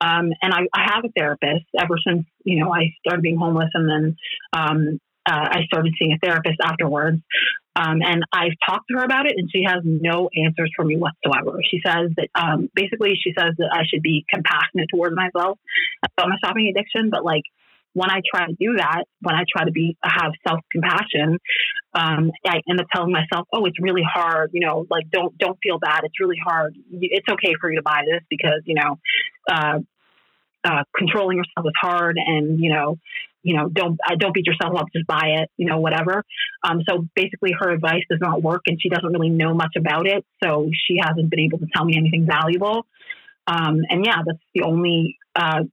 Um, 0.00 0.30
and 0.40 0.54
I, 0.54 0.60
I, 0.72 0.92
have 0.94 1.04
a 1.04 1.08
therapist 1.08 1.66
ever 1.78 1.96
since 2.06 2.24
you 2.44 2.62
know 2.62 2.72
I 2.72 2.94
started 3.06 3.22
being 3.22 3.36
homeless, 3.36 3.70
and 3.74 3.88
then 3.88 4.16
um, 4.52 5.00
uh, 5.26 5.48
I 5.50 5.64
started 5.66 5.94
seeing 5.98 6.12
a 6.12 6.18
therapist 6.24 6.56
afterwards. 6.62 7.20
Um, 7.76 8.02
and 8.02 8.24
I've 8.32 8.56
talked 8.68 8.86
to 8.90 8.98
her 8.98 9.04
about 9.04 9.26
it, 9.26 9.34
and 9.36 9.48
she 9.50 9.62
has 9.64 9.78
no 9.84 10.28
answers 10.34 10.70
for 10.74 10.84
me 10.84 10.96
whatsoever. 10.96 11.60
She 11.70 11.80
says 11.84 12.10
that 12.16 12.28
um, 12.34 12.68
basically, 12.74 13.14
she 13.22 13.32
says 13.38 13.54
that 13.58 13.70
I 13.72 13.84
should 13.88 14.02
be 14.02 14.24
compassionate 14.28 14.88
towards 14.90 15.14
myself 15.14 15.58
about 16.02 16.28
my 16.28 16.36
shopping 16.44 16.72
addiction, 16.74 17.10
but 17.10 17.24
like 17.24 17.44
when 17.92 18.10
I 18.10 18.20
try 18.28 18.46
to 18.46 18.52
do 18.52 18.76
that, 18.76 19.04
when 19.20 19.34
I 19.34 19.44
try 19.50 19.64
to 19.64 19.72
be 19.72 19.96
have 20.02 20.32
self 20.46 20.60
compassion, 20.72 21.38
um, 21.94 22.30
I 22.46 22.60
end 22.68 22.80
up 22.80 22.86
telling 22.94 23.12
myself, 23.12 23.48
"Oh, 23.52 23.64
it's 23.66 23.80
really 23.80 24.04
hard. 24.04 24.50
You 24.52 24.66
know, 24.66 24.86
like 24.90 25.10
don't 25.10 25.36
don't 25.38 25.58
feel 25.62 25.78
bad. 25.78 26.02
It's 26.04 26.20
really 26.20 26.38
hard. 26.44 26.76
It's 26.92 27.26
okay 27.28 27.54
for 27.60 27.70
you 27.70 27.78
to 27.78 27.82
buy 27.82 28.02
this 28.06 28.22
because 28.30 28.62
you 28.64 28.76
know, 28.76 28.98
uh, 29.50 29.78
uh, 30.64 30.84
controlling 30.96 31.38
yourself 31.38 31.66
is 31.66 31.72
hard, 31.80 32.16
and 32.18 32.60
you 32.60 32.72
know, 32.72 32.96
you 33.42 33.56
know, 33.56 33.68
don't 33.68 33.98
uh, 34.08 34.14
don't 34.16 34.34
beat 34.34 34.46
yourself 34.46 34.76
up. 34.76 34.86
Just 34.94 35.06
buy 35.06 35.38
it. 35.40 35.50
You 35.56 35.66
know, 35.66 35.78
whatever. 35.78 36.24
Um, 36.62 36.82
so 36.88 37.06
basically, 37.16 37.52
her 37.58 37.70
advice 37.70 38.02
does 38.08 38.20
not 38.20 38.42
work, 38.42 38.62
and 38.66 38.80
she 38.80 38.88
doesn't 38.88 39.12
really 39.12 39.30
know 39.30 39.54
much 39.54 39.74
about 39.76 40.06
it. 40.06 40.24
So 40.44 40.70
she 40.86 40.98
hasn't 41.02 41.28
been 41.30 41.40
able 41.40 41.58
to 41.58 41.66
tell 41.74 41.84
me 41.84 41.96
anything 41.96 42.26
valuable. 42.26 42.86
Um, 43.46 43.80
and 43.88 44.04
yeah, 44.04 44.18
that's 44.24 44.38
the 44.54 44.62
only 44.62 45.18
uh, 45.34 45.64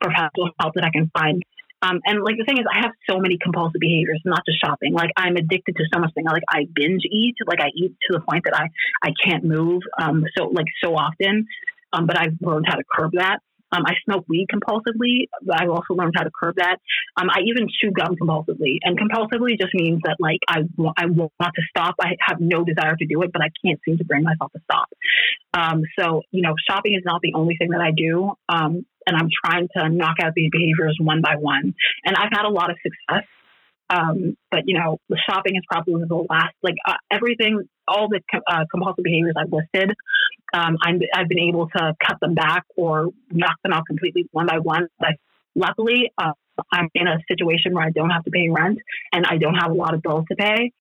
professional 0.00 0.50
help 0.60 0.74
that 0.74 0.84
I 0.84 0.90
can 0.90 1.10
find. 1.12 1.42
Um, 1.82 2.00
and 2.04 2.22
like 2.22 2.36
the 2.36 2.44
thing 2.44 2.58
is, 2.58 2.66
I 2.70 2.80
have 2.82 2.92
so 3.08 3.18
many 3.18 3.38
compulsive 3.42 3.80
behaviors, 3.80 4.20
not 4.24 4.44
just 4.44 4.60
shopping. 4.62 4.92
Like 4.92 5.10
I'm 5.16 5.36
addicted 5.36 5.76
to 5.76 5.84
so 5.92 5.98
much 5.98 6.12
thing. 6.14 6.24
Like 6.24 6.42
I 6.48 6.66
binge 6.74 7.02
eat. 7.10 7.36
Like 7.46 7.60
I 7.60 7.68
eat 7.74 7.94
to 8.10 8.18
the 8.18 8.20
point 8.20 8.44
that 8.44 8.54
I 8.54 8.68
I 9.02 9.12
can't 9.24 9.44
move. 9.44 9.82
Um, 10.00 10.24
so 10.36 10.46
like 10.48 10.66
so 10.82 10.94
often. 10.94 11.46
Um, 11.92 12.06
but 12.06 12.18
I've 12.18 12.36
learned 12.40 12.66
how 12.68 12.76
to 12.76 12.84
curb 12.94 13.12
that. 13.14 13.38
Um, 13.72 13.84
I 13.86 13.94
smoke 14.04 14.24
weed 14.28 14.48
compulsively, 14.52 15.28
but 15.42 15.60
I've 15.60 15.70
also 15.70 15.94
learned 15.94 16.14
how 16.16 16.24
to 16.24 16.30
curb 16.30 16.56
that. 16.56 16.78
Um, 17.16 17.28
I 17.30 17.40
even 17.46 17.68
chew 17.80 17.92
gum 17.92 18.16
compulsively, 18.20 18.78
and 18.82 18.98
compulsively 18.98 19.58
just 19.60 19.74
means 19.74 20.00
that 20.04 20.16
like 20.18 20.40
I 20.48 20.62
want, 20.76 20.98
I 20.98 21.06
want 21.06 21.32
to 21.38 21.62
stop. 21.70 21.94
I 22.00 22.16
have 22.20 22.40
no 22.40 22.64
desire 22.64 22.96
to 22.96 23.06
do 23.06 23.22
it, 23.22 23.30
but 23.32 23.42
I 23.42 23.48
can't 23.64 23.80
seem 23.84 23.98
to 23.98 24.04
bring 24.04 24.24
myself 24.24 24.52
to 24.52 24.60
stop. 24.64 24.88
Um, 25.54 25.82
so 25.98 26.22
you 26.30 26.42
know, 26.42 26.54
shopping 26.68 26.94
is 26.94 27.02
not 27.04 27.20
the 27.22 27.34
only 27.34 27.56
thing 27.56 27.70
that 27.70 27.80
I 27.80 27.92
do, 27.92 28.32
um, 28.48 28.86
and 29.10 29.16
I'm 29.16 29.28
trying 29.44 29.68
to 29.76 29.88
knock 29.88 30.16
out 30.22 30.32
these 30.34 30.50
behaviors 30.52 30.96
one 31.00 31.20
by 31.20 31.34
one. 31.36 31.74
And 32.04 32.16
I've 32.16 32.30
had 32.32 32.46
a 32.46 32.48
lot 32.48 32.70
of 32.70 32.76
success. 32.82 33.26
Um, 33.90 34.36
but 34.52 34.60
you 34.66 34.78
know, 34.78 34.98
the 35.08 35.18
shopping 35.28 35.56
is 35.56 35.62
probably 35.68 36.04
the 36.06 36.26
last, 36.30 36.54
like 36.62 36.76
uh, 36.86 36.94
everything, 37.10 37.68
all 37.88 38.08
the 38.08 38.20
uh, 38.48 38.64
compulsive 38.70 39.02
behaviors 39.02 39.34
I've 39.36 39.52
listed. 39.52 39.96
Um, 40.54 40.76
i 40.82 40.92
have 41.14 41.28
been 41.28 41.40
able 41.40 41.68
to 41.76 41.94
cut 42.04 42.18
them 42.20 42.34
back 42.34 42.64
or 42.76 43.08
knock 43.30 43.56
them 43.64 43.72
out 43.72 43.86
completely 43.86 44.28
one 44.30 44.46
by 44.46 44.58
one. 44.58 44.86
But 44.98 45.14
luckily, 45.56 46.12
uh, 46.16 46.32
I'm 46.72 46.88
in 46.94 47.08
a 47.08 47.18
situation 47.28 47.74
where 47.74 47.84
I 47.84 47.90
don't 47.90 48.10
have 48.10 48.22
to 48.24 48.30
pay 48.30 48.48
rent 48.48 48.78
and 49.12 49.26
I 49.26 49.38
don't 49.38 49.54
have 49.54 49.72
a 49.72 49.74
lot 49.74 49.94
of 49.94 50.02
bills 50.02 50.24
to 50.28 50.36
pay. 50.36 50.72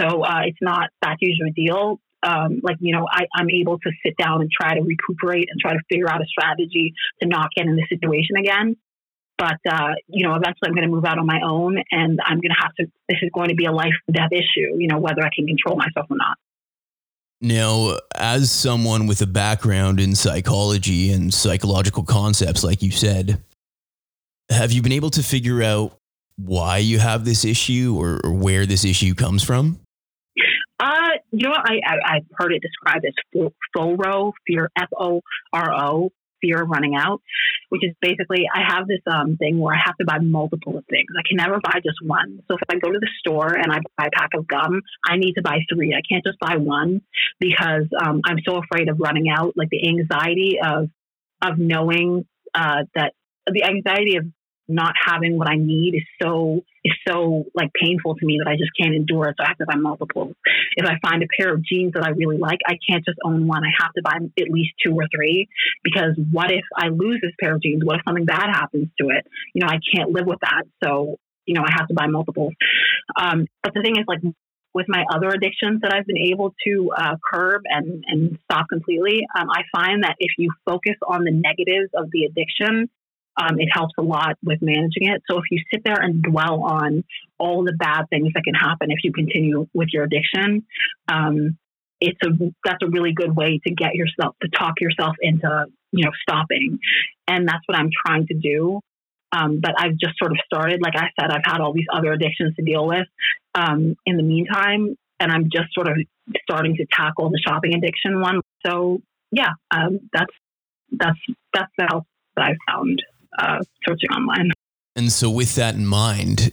So 0.00 0.24
uh, 0.24 0.40
it's 0.46 0.58
not 0.60 0.90
that 1.02 1.18
huge 1.20 1.38
of 1.40 1.48
a 1.48 1.52
deal. 1.52 2.00
Um, 2.22 2.60
like, 2.62 2.76
you 2.80 2.92
know, 2.92 3.06
I, 3.10 3.26
I'm 3.34 3.50
able 3.50 3.78
to 3.78 3.90
sit 4.04 4.16
down 4.16 4.40
and 4.40 4.50
try 4.50 4.74
to 4.74 4.80
recuperate 4.80 5.48
and 5.50 5.60
try 5.60 5.72
to 5.74 5.80
figure 5.88 6.10
out 6.10 6.20
a 6.20 6.26
strategy 6.26 6.94
to 7.22 7.28
not 7.28 7.50
get 7.54 7.66
in 7.66 7.76
this 7.76 7.88
situation 7.88 8.36
again. 8.36 8.76
But, 9.38 9.58
uh, 9.70 9.92
you 10.08 10.26
know, 10.26 10.34
eventually 10.34 10.68
I'm 10.68 10.74
going 10.74 10.88
to 10.88 10.94
move 10.94 11.04
out 11.04 11.18
on 11.18 11.26
my 11.26 11.40
own 11.44 11.76
and 11.90 12.20
I'm 12.24 12.38
going 12.38 12.54
to 12.56 12.62
have 12.62 12.74
to, 12.80 12.86
this 13.08 13.18
is 13.20 13.30
going 13.34 13.50
to 13.50 13.54
be 13.54 13.66
a 13.66 13.72
life 13.72 13.92
death 14.10 14.30
issue, 14.32 14.76
you 14.78 14.88
know, 14.88 14.98
whether 14.98 15.22
I 15.22 15.28
can 15.34 15.46
control 15.46 15.76
myself 15.76 16.06
or 16.10 16.16
not. 16.16 16.38
Now, 17.42 17.98
as 18.14 18.50
someone 18.50 19.06
with 19.06 19.20
a 19.20 19.26
background 19.26 20.00
in 20.00 20.14
psychology 20.14 21.12
and 21.12 21.32
psychological 21.34 22.02
concepts, 22.02 22.64
like 22.64 22.82
you 22.82 22.90
said, 22.90 23.42
have 24.50 24.72
you 24.72 24.80
been 24.80 24.92
able 24.92 25.10
to 25.10 25.22
figure 25.22 25.62
out 25.62 25.98
why 26.36 26.78
you 26.78 26.98
have 26.98 27.26
this 27.26 27.44
issue 27.44 27.94
or, 27.98 28.20
or 28.24 28.32
where 28.32 28.64
this 28.64 28.86
issue 28.86 29.14
comes 29.14 29.42
from? 29.42 29.78
Uh, 31.16 31.20
you 31.32 31.48
know, 31.48 31.54
I, 31.54 31.80
I 31.84 32.14
have 32.14 32.24
heard 32.32 32.52
it 32.52 32.62
described 32.62 33.04
as 33.06 33.50
FORO, 33.76 34.32
fear, 34.46 34.70
F 34.76 34.88
O 34.98 35.20
R 35.52 35.74
O, 35.74 36.10
fear 36.40 36.62
of 36.62 36.68
running 36.68 36.94
out, 36.94 37.20
which 37.70 37.82
is 37.84 37.94
basically 38.00 38.44
I 38.52 38.60
have 38.72 38.86
this 38.86 39.00
um, 39.10 39.36
thing 39.36 39.58
where 39.58 39.74
I 39.74 39.80
have 39.84 39.96
to 39.96 40.04
buy 40.04 40.18
multiple 40.18 40.82
things. 40.90 41.06
I 41.16 41.22
can 41.28 41.36
never 41.36 41.60
buy 41.62 41.80
just 41.84 41.98
one. 42.02 42.40
So 42.48 42.54
if 42.54 42.62
I 42.68 42.78
go 42.78 42.92
to 42.92 42.98
the 42.98 43.10
store 43.20 43.52
and 43.52 43.72
I 43.72 43.78
buy 43.96 44.06
a 44.06 44.10
pack 44.18 44.30
of 44.36 44.46
gum, 44.46 44.82
I 45.04 45.16
need 45.16 45.34
to 45.34 45.42
buy 45.42 45.58
three. 45.72 45.94
I 45.94 46.02
can't 46.08 46.24
just 46.24 46.38
buy 46.38 46.56
one 46.56 47.02
because 47.40 47.88
um, 48.00 48.20
I'm 48.24 48.38
so 48.46 48.58
afraid 48.58 48.88
of 48.88 48.98
running 49.00 49.28
out. 49.30 49.54
Like 49.56 49.70
the 49.70 49.88
anxiety 49.88 50.58
of 50.64 50.90
of 51.42 51.58
knowing 51.58 52.26
uh, 52.54 52.84
that 52.94 53.12
the 53.46 53.64
anxiety 53.64 54.16
of 54.16 54.24
not 54.68 54.94
having 55.04 55.38
what 55.38 55.48
I 55.48 55.56
need 55.56 55.94
is 55.94 56.02
so 56.20 56.62
is 56.84 56.92
so 57.06 57.44
like 57.54 57.70
painful 57.80 58.14
to 58.16 58.26
me 58.26 58.40
that 58.42 58.48
I 58.48 58.56
just 58.56 58.70
can't 58.80 58.94
endure 58.94 59.28
it. 59.28 59.36
So 59.38 59.44
I 59.44 59.48
have 59.48 59.58
to 59.58 59.66
buy 59.66 59.76
multiple. 59.76 60.32
If 60.76 60.86
I 60.86 60.98
find 61.06 61.22
a 61.22 61.26
pair 61.38 61.52
of 61.52 61.64
jeans 61.64 61.92
that 61.94 62.04
I 62.04 62.10
really 62.10 62.38
like, 62.38 62.58
I 62.66 62.78
can't 62.88 63.04
just 63.04 63.18
own 63.24 63.46
one. 63.46 63.62
I 63.64 63.70
have 63.80 63.92
to 63.94 64.02
buy 64.02 64.16
at 64.16 64.50
least 64.50 64.72
two 64.84 64.92
or 64.94 65.06
three 65.14 65.48
because 65.82 66.16
what 66.30 66.50
if 66.50 66.64
I 66.76 66.88
lose 66.88 67.20
this 67.22 67.32
pair 67.40 67.54
of 67.54 67.62
jeans? 67.62 67.82
What 67.84 67.96
if 67.96 68.02
something 68.06 68.24
bad 68.24 68.48
happens 68.50 68.88
to 69.00 69.08
it? 69.08 69.26
You 69.54 69.62
know, 69.62 69.68
I 69.68 69.78
can't 69.94 70.10
live 70.10 70.26
with 70.26 70.40
that. 70.40 70.62
So 70.82 71.16
you 71.46 71.54
know, 71.54 71.62
I 71.62 71.70
have 71.78 71.88
to 71.88 71.94
buy 71.94 72.06
multiple. 72.08 72.50
Um, 73.18 73.46
but 73.62 73.72
the 73.72 73.80
thing 73.80 73.96
is, 73.96 74.04
like 74.06 74.20
with 74.74 74.86
my 74.88 75.04
other 75.10 75.28
addictions 75.28 75.80
that 75.80 75.92
I've 75.94 76.04
been 76.04 76.18
able 76.18 76.54
to 76.66 76.90
uh, 76.94 77.16
curb 77.32 77.62
and, 77.64 78.04
and 78.06 78.38
stop 78.44 78.66
completely, 78.68 79.22
um, 79.38 79.48
I 79.48 79.62
find 79.74 80.04
that 80.04 80.16
if 80.18 80.32
you 80.36 80.50
focus 80.66 80.96
on 81.06 81.24
the 81.24 81.30
negatives 81.30 81.90
of 81.94 82.10
the 82.12 82.24
addiction, 82.24 82.90
um, 83.36 83.58
it 83.58 83.68
helps 83.72 83.94
a 83.98 84.02
lot 84.02 84.36
with 84.42 84.60
managing 84.62 85.08
it. 85.08 85.22
So 85.28 85.38
if 85.38 85.44
you 85.50 85.60
sit 85.72 85.82
there 85.84 86.00
and 86.00 86.22
dwell 86.22 86.62
on 86.62 87.04
all 87.38 87.64
the 87.64 87.74
bad 87.78 88.04
things 88.08 88.32
that 88.34 88.44
can 88.44 88.54
happen 88.54 88.90
if 88.90 88.98
you 89.04 89.12
continue 89.12 89.66
with 89.74 89.88
your 89.92 90.04
addiction, 90.04 90.64
um, 91.08 91.58
it's 92.00 92.18
a 92.24 92.28
that's 92.64 92.82
a 92.82 92.88
really 92.88 93.12
good 93.12 93.34
way 93.34 93.60
to 93.66 93.74
get 93.74 93.94
yourself 93.94 94.36
to 94.42 94.48
talk 94.48 94.80
yourself 94.80 95.16
into 95.20 95.66
you 95.92 96.04
know 96.04 96.10
stopping, 96.22 96.78
and 97.26 97.48
that's 97.48 97.62
what 97.66 97.78
I'm 97.78 97.90
trying 98.06 98.26
to 98.28 98.34
do. 98.34 98.80
Um, 99.32 99.60
but 99.60 99.72
I've 99.78 99.96
just 99.96 100.18
sort 100.18 100.32
of 100.32 100.38
started. 100.46 100.80
Like 100.82 100.94
I 100.96 101.08
said, 101.18 101.30
I've 101.30 101.44
had 101.44 101.60
all 101.60 101.72
these 101.72 101.86
other 101.92 102.12
addictions 102.12 102.54
to 102.56 102.62
deal 102.62 102.86
with 102.86 103.06
um, 103.54 103.96
in 104.06 104.16
the 104.16 104.22
meantime, 104.22 104.96
and 105.20 105.32
I'm 105.32 105.44
just 105.44 105.74
sort 105.74 105.88
of 105.88 105.96
starting 106.42 106.76
to 106.76 106.86
tackle 106.92 107.30
the 107.30 107.40
shopping 107.46 107.74
addiction 107.74 108.20
one. 108.20 108.40
So 108.64 109.00
yeah, 109.30 109.52
um, 109.70 110.00
that's 110.12 110.32
that's 110.90 111.18
that's 111.52 111.72
the 111.78 111.86
help 111.88 112.04
that 112.36 112.44
I've 112.44 112.56
found 112.68 113.02
uh, 113.38 113.58
searching 113.86 114.10
online. 114.10 114.50
And 114.94 115.12
so, 115.12 115.30
with 115.30 115.54
that 115.56 115.74
in 115.74 115.86
mind, 115.86 116.52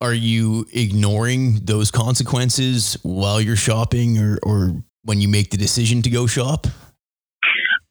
are 0.00 0.14
you 0.14 0.66
ignoring 0.72 1.60
those 1.64 1.90
consequences 1.90 2.96
while 3.02 3.40
you're 3.40 3.56
shopping, 3.56 4.18
or 4.18 4.38
or 4.42 4.82
when 5.04 5.20
you 5.20 5.28
make 5.28 5.50
the 5.50 5.56
decision 5.56 6.02
to 6.02 6.10
go 6.10 6.26
shop? 6.26 6.66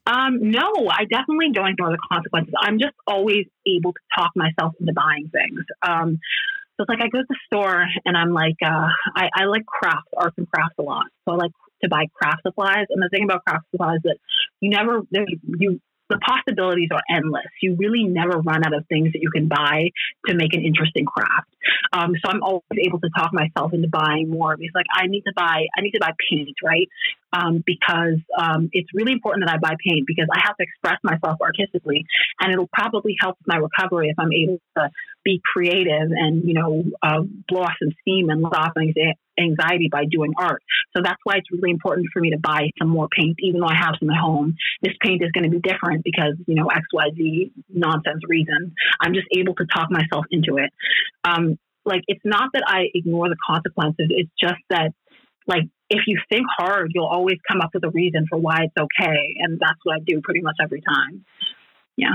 Um, 0.06 0.50
no, 0.50 0.70
I 0.90 1.06
definitely 1.10 1.50
don't 1.52 1.68
ignore 1.68 1.90
the 1.90 1.98
consequences. 2.12 2.52
I'm 2.58 2.78
just 2.78 2.94
always 3.06 3.46
able 3.66 3.92
to 3.92 4.00
talk 4.14 4.32
myself 4.36 4.74
into 4.78 4.92
buying 4.92 5.30
things. 5.32 5.64
Um, 5.82 6.20
so 6.76 6.82
it's 6.82 6.88
like 6.88 7.00
I 7.00 7.08
go 7.08 7.20
to 7.20 7.26
the 7.28 7.38
store 7.46 7.86
and 8.04 8.16
I'm 8.16 8.32
like, 8.32 8.56
uh, 8.62 8.88
I, 9.16 9.30
I 9.34 9.44
like 9.44 9.64
crafts, 9.64 10.10
arts 10.16 10.34
and 10.36 10.50
crafts 10.50 10.74
a 10.78 10.82
lot. 10.82 11.06
So 11.24 11.32
I 11.32 11.36
like 11.36 11.52
to 11.82 11.88
buy 11.88 12.06
craft 12.12 12.42
supplies. 12.42 12.86
And 12.90 13.02
the 13.02 13.08
thing 13.10 13.24
about 13.24 13.44
craft 13.46 13.64
supplies 13.70 13.98
is 13.98 14.02
that 14.04 14.18
you 14.60 14.70
never, 14.70 15.02
you 15.58 15.80
the 16.10 16.18
possibilities 16.18 16.88
are 16.92 17.02
endless. 17.10 17.46
You 17.62 17.76
really 17.76 18.04
never 18.04 18.38
run 18.38 18.64
out 18.64 18.74
of 18.74 18.86
things 18.88 19.12
that 19.12 19.22
you 19.22 19.30
can 19.30 19.48
buy 19.48 19.90
to 20.26 20.34
make 20.34 20.52
an 20.52 20.62
interesting 20.62 21.04
craft. 21.04 21.48
Um, 21.92 22.12
so 22.22 22.30
I'm 22.30 22.42
always 22.42 22.62
able 22.78 23.00
to 23.00 23.08
talk 23.16 23.32
myself 23.32 23.72
into 23.72 23.88
buying 23.88 24.28
more 24.28 24.56
because, 24.56 24.74
like, 24.74 24.86
I 24.92 25.06
need 25.06 25.22
to 25.22 25.32
buy, 25.34 25.64
I 25.76 25.80
need 25.80 25.92
to 25.92 26.00
buy 26.00 26.12
paint, 26.30 26.56
right? 26.62 26.88
Um, 27.34 27.64
because 27.66 28.20
um, 28.38 28.68
it's 28.72 28.88
really 28.94 29.10
important 29.10 29.44
that 29.46 29.52
I 29.52 29.58
buy 29.58 29.74
paint 29.84 30.06
because 30.06 30.28
I 30.32 30.40
have 30.44 30.56
to 30.56 30.62
express 30.62 30.98
myself 31.02 31.38
artistically, 31.40 32.06
and 32.40 32.52
it'll 32.52 32.70
probably 32.72 33.16
help 33.20 33.36
my 33.44 33.56
recovery 33.56 34.08
if 34.08 34.18
I'm 34.18 34.32
able 34.32 34.60
to 34.78 34.88
be 35.24 35.40
creative 35.52 36.10
and 36.10 36.44
you 36.44 36.54
know 36.54 36.84
uh, 37.02 37.22
blow 37.48 37.62
off 37.62 37.72
some 37.82 37.90
steam 38.02 38.28
and 38.28 38.42
let 38.42 38.54
off 38.54 38.72
anxiety 38.76 39.88
by 39.90 40.04
doing 40.08 40.32
art. 40.38 40.62
So 40.96 41.02
that's 41.02 41.18
why 41.24 41.36
it's 41.36 41.50
really 41.50 41.70
important 41.70 42.06
for 42.12 42.20
me 42.20 42.30
to 42.30 42.38
buy 42.38 42.70
some 42.78 42.88
more 42.88 43.08
paint, 43.08 43.36
even 43.40 43.60
though 43.60 43.66
I 43.66 43.74
have 43.74 43.94
some 43.98 44.10
at 44.10 44.20
home. 44.20 44.54
This 44.82 44.94
paint 45.00 45.22
is 45.22 45.30
going 45.32 45.44
to 45.44 45.50
be 45.50 45.60
different 45.60 46.04
because 46.04 46.34
you 46.46 46.54
know 46.54 46.68
X 46.68 46.82
Y 46.92 47.04
Z 47.16 47.52
nonsense 47.68 48.20
reasons. 48.28 48.72
I'm 49.00 49.14
just 49.14 49.26
able 49.36 49.54
to 49.56 49.66
talk 49.66 49.90
myself 49.90 50.26
into 50.30 50.58
it. 50.58 50.70
Um, 51.24 51.58
like 51.84 52.02
it's 52.06 52.24
not 52.24 52.50
that 52.54 52.62
I 52.66 52.84
ignore 52.94 53.28
the 53.28 53.36
consequences. 53.48 54.06
It's 54.10 54.30
just 54.40 54.60
that 54.70 54.92
like 55.46 55.64
if 55.90 56.02
you 56.06 56.18
think 56.30 56.46
hard, 56.56 56.90
you'll 56.94 57.06
always 57.06 57.38
come 57.50 57.60
up 57.60 57.70
with 57.74 57.84
a 57.84 57.90
reason 57.90 58.26
for 58.28 58.38
why 58.38 58.64
it's 58.64 58.74
okay, 58.78 59.34
and 59.38 59.58
that's 59.60 59.78
what 59.84 59.96
I 59.96 59.98
do 60.06 60.20
pretty 60.22 60.40
much 60.40 60.56
every 60.62 60.80
time. 60.80 61.24
Yeah. 61.96 62.14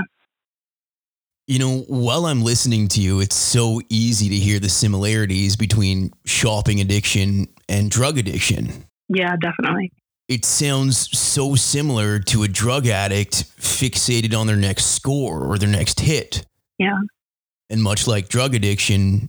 You 1.46 1.58
know, 1.58 1.78
while 1.88 2.26
I'm 2.26 2.42
listening 2.42 2.88
to 2.88 3.00
you, 3.00 3.20
it's 3.20 3.34
so 3.34 3.80
easy 3.88 4.28
to 4.28 4.36
hear 4.36 4.60
the 4.60 4.68
similarities 4.68 5.56
between 5.56 6.12
shopping 6.24 6.80
addiction 6.80 7.48
and 7.68 7.90
drug 7.90 8.18
addiction. 8.18 8.84
Yeah, 9.08 9.34
definitely. 9.40 9.92
It 10.28 10.44
sounds 10.44 11.18
so 11.18 11.56
similar 11.56 12.20
to 12.20 12.44
a 12.44 12.48
drug 12.48 12.86
addict 12.86 13.56
fixated 13.58 14.32
on 14.32 14.46
their 14.46 14.54
next 14.54 14.86
score 14.94 15.44
or 15.44 15.58
their 15.58 15.68
next 15.68 15.98
hit. 15.98 16.46
Yeah. 16.78 16.98
And 17.68 17.82
much 17.82 18.06
like 18.06 18.28
drug 18.28 18.54
addiction, 18.54 19.28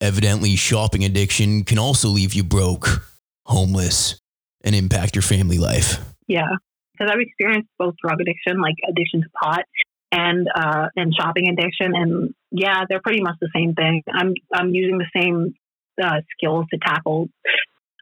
evidently 0.00 0.56
shopping 0.56 1.04
addiction 1.04 1.64
can 1.64 1.78
also 1.78 2.08
leave 2.08 2.32
you 2.32 2.42
broke, 2.42 3.09
homeless, 3.46 4.20
and 4.62 4.74
impact 4.74 5.14
your 5.14 5.22
family 5.22 5.58
life. 5.58 5.98
Yeah. 6.26 6.48
Because 6.92 7.12
I've 7.12 7.20
experienced 7.20 7.68
both 7.78 7.94
drug 8.02 8.20
addiction, 8.20 8.60
like 8.60 8.74
addiction 8.88 9.22
to 9.22 9.28
pot, 9.42 9.64
and 10.12 10.48
uh, 10.54 10.88
and 10.96 11.14
shopping 11.14 11.48
addiction, 11.48 11.94
and 11.94 12.34
yeah, 12.50 12.84
they're 12.88 13.00
pretty 13.00 13.22
much 13.22 13.36
the 13.40 13.48
same 13.54 13.74
thing. 13.74 14.02
I'm 14.12 14.34
I'm 14.52 14.74
using 14.74 14.98
the 14.98 15.06
same 15.16 15.54
uh, 16.02 16.20
skills 16.36 16.66
to 16.72 16.78
tackle. 16.78 17.28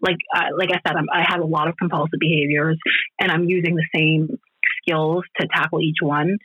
Like 0.00 0.16
uh, 0.34 0.56
like 0.56 0.70
I 0.70 0.80
said, 0.86 0.96
I'm, 0.96 1.06
I 1.12 1.24
have 1.28 1.40
a 1.40 1.46
lot 1.46 1.68
of 1.68 1.76
compulsive 1.76 2.18
behaviors, 2.18 2.78
and 3.20 3.30
I'm 3.30 3.44
using 3.44 3.76
the 3.76 3.86
same 3.94 4.38
skills 4.88 5.24
to 5.40 5.46
tackle 5.48 5.80
each 5.80 5.98
one. 6.00 6.38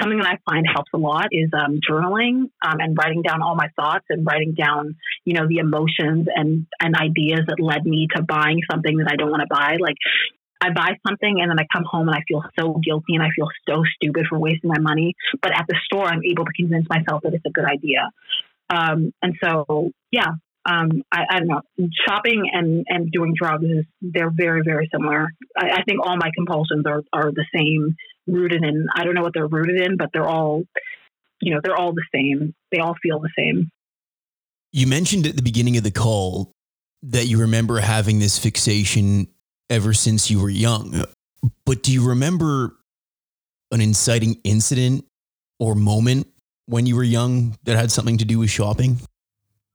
Something 0.00 0.18
that 0.18 0.28
I 0.28 0.50
find 0.50 0.66
helps 0.72 0.90
a 0.94 0.98
lot 0.98 1.26
is 1.32 1.50
um, 1.52 1.80
journaling 1.88 2.50
um, 2.62 2.78
and 2.78 2.96
writing 2.96 3.22
down 3.22 3.42
all 3.42 3.54
my 3.56 3.68
thoughts 3.76 4.04
and 4.10 4.26
writing 4.26 4.54
down, 4.54 4.96
you 5.24 5.34
know, 5.34 5.46
the 5.48 5.58
emotions 5.58 6.28
and 6.34 6.66
and 6.80 6.94
ideas 6.94 7.40
that 7.46 7.60
led 7.60 7.84
me 7.84 8.08
to 8.14 8.22
buying 8.22 8.60
something 8.70 8.98
that 8.98 9.08
I 9.10 9.16
don't 9.16 9.30
want 9.30 9.42
to 9.42 9.48
buy. 9.50 9.76
Like 9.80 9.96
I 10.60 10.70
buy 10.72 10.96
something 11.06 11.40
and 11.40 11.50
then 11.50 11.58
I 11.58 11.66
come 11.74 11.84
home 11.84 12.08
and 12.08 12.16
I 12.16 12.22
feel 12.26 12.42
so 12.58 12.80
guilty 12.84 13.14
and 13.14 13.22
I 13.22 13.28
feel 13.36 13.48
so 13.68 13.82
stupid 13.96 14.26
for 14.28 14.38
wasting 14.38 14.68
my 14.68 14.78
money. 14.78 15.14
But 15.42 15.52
at 15.52 15.66
the 15.68 15.76
store, 15.84 16.06
I'm 16.06 16.22
able 16.24 16.44
to 16.44 16.52
convince 16.52 16.86
myself 16.88 17.22
that 17.22 17.34
it's 17.34 17.44
a 17.46 17.50
good 17.50 17.66
idea. 17.66 18.10
Um, 18.68 19.12
and 19.22 19.34
so, 19.42 19.92
yeah, 20.10 20.32
um, 20.66 21.02
I, 21.12 21.22
I, 21.30 21.38
don't 21.38 21.48
know. 21.48 21.60
Shopping 22.08 22.50
and, 22.52 22.84
and 22.88 23.10
doing 23.12 23.34
drugs 23.40 23.64
is 23.64 23.84
they're 24.02 24.32
very 24.34 24.62
very 24.64 24.88
similar. 24.92 25.28
I, 25.56 25.70
I, 25.70 25.82
think 25.84 26.00
all 26.04 26.16
my 26.16 26.30
compulsions 26.34 26.86
are 26.86 27.02
are 27.12 27.30
the 27.30 27.44
same, 27.54 27.94
rooted 28.26 28.64
in. 28.64 28.86
I 28.94 29.04
don't 29.04 29.14
know 29.14 29.22
what 29.22 29.32
they're 29.32 29.46
rooted 29.46 29.80
in, 29.80 29.96
but 29.96 30.10
they're 30.12 30.26
all, 30.26 30.64
you 31.40 31.54
know, 31.54 31.60
they're 31.62 31.76
all 31.76 31.92
the 31.92 32.04
same. 32.12 32.54
They 32.72 32.78
all 32.78 32.96
feel 33.00 33.20
the 33.20 33.30
same. 33.38 33.70
You 34.72 34.86
mentioned 34.86 35.26
at 35.26 35.36
the 35.36 35.42
beginning 35.42 35.76
of 35.76 35.84
the 35.84 35.92
call 35.92 36.50
that 37.04 37.26
you 37.26 37.38
remember 37.38 37.78
having 37.78 38.18
this 38.18 38.38
fixation 38.38 39.28
ever 39.70 39.94
since 39.94 40.30
you 40.30 40.40
were 40.40 40.50
young. 40.50 41.04
But 41.64 41.82
do 41.82 41.92
you 41.92 42.08
remember 42.08 42.76
an 43.70 43.80
inciting 43.80 44.40
incident 44.42 45.04
or 45.60 45.74
moment 45.74 46.26
when 46.66 46.86
you 46.86 46.96
were 46.96 47.04
young 47.04 47.56
that 47.64 47.76
had 47.76 47.92
something 47.92 48.18
to 48.18 48.24
do 48.24 48.40
with 48.40 48.50
shopping? 48.50 48.98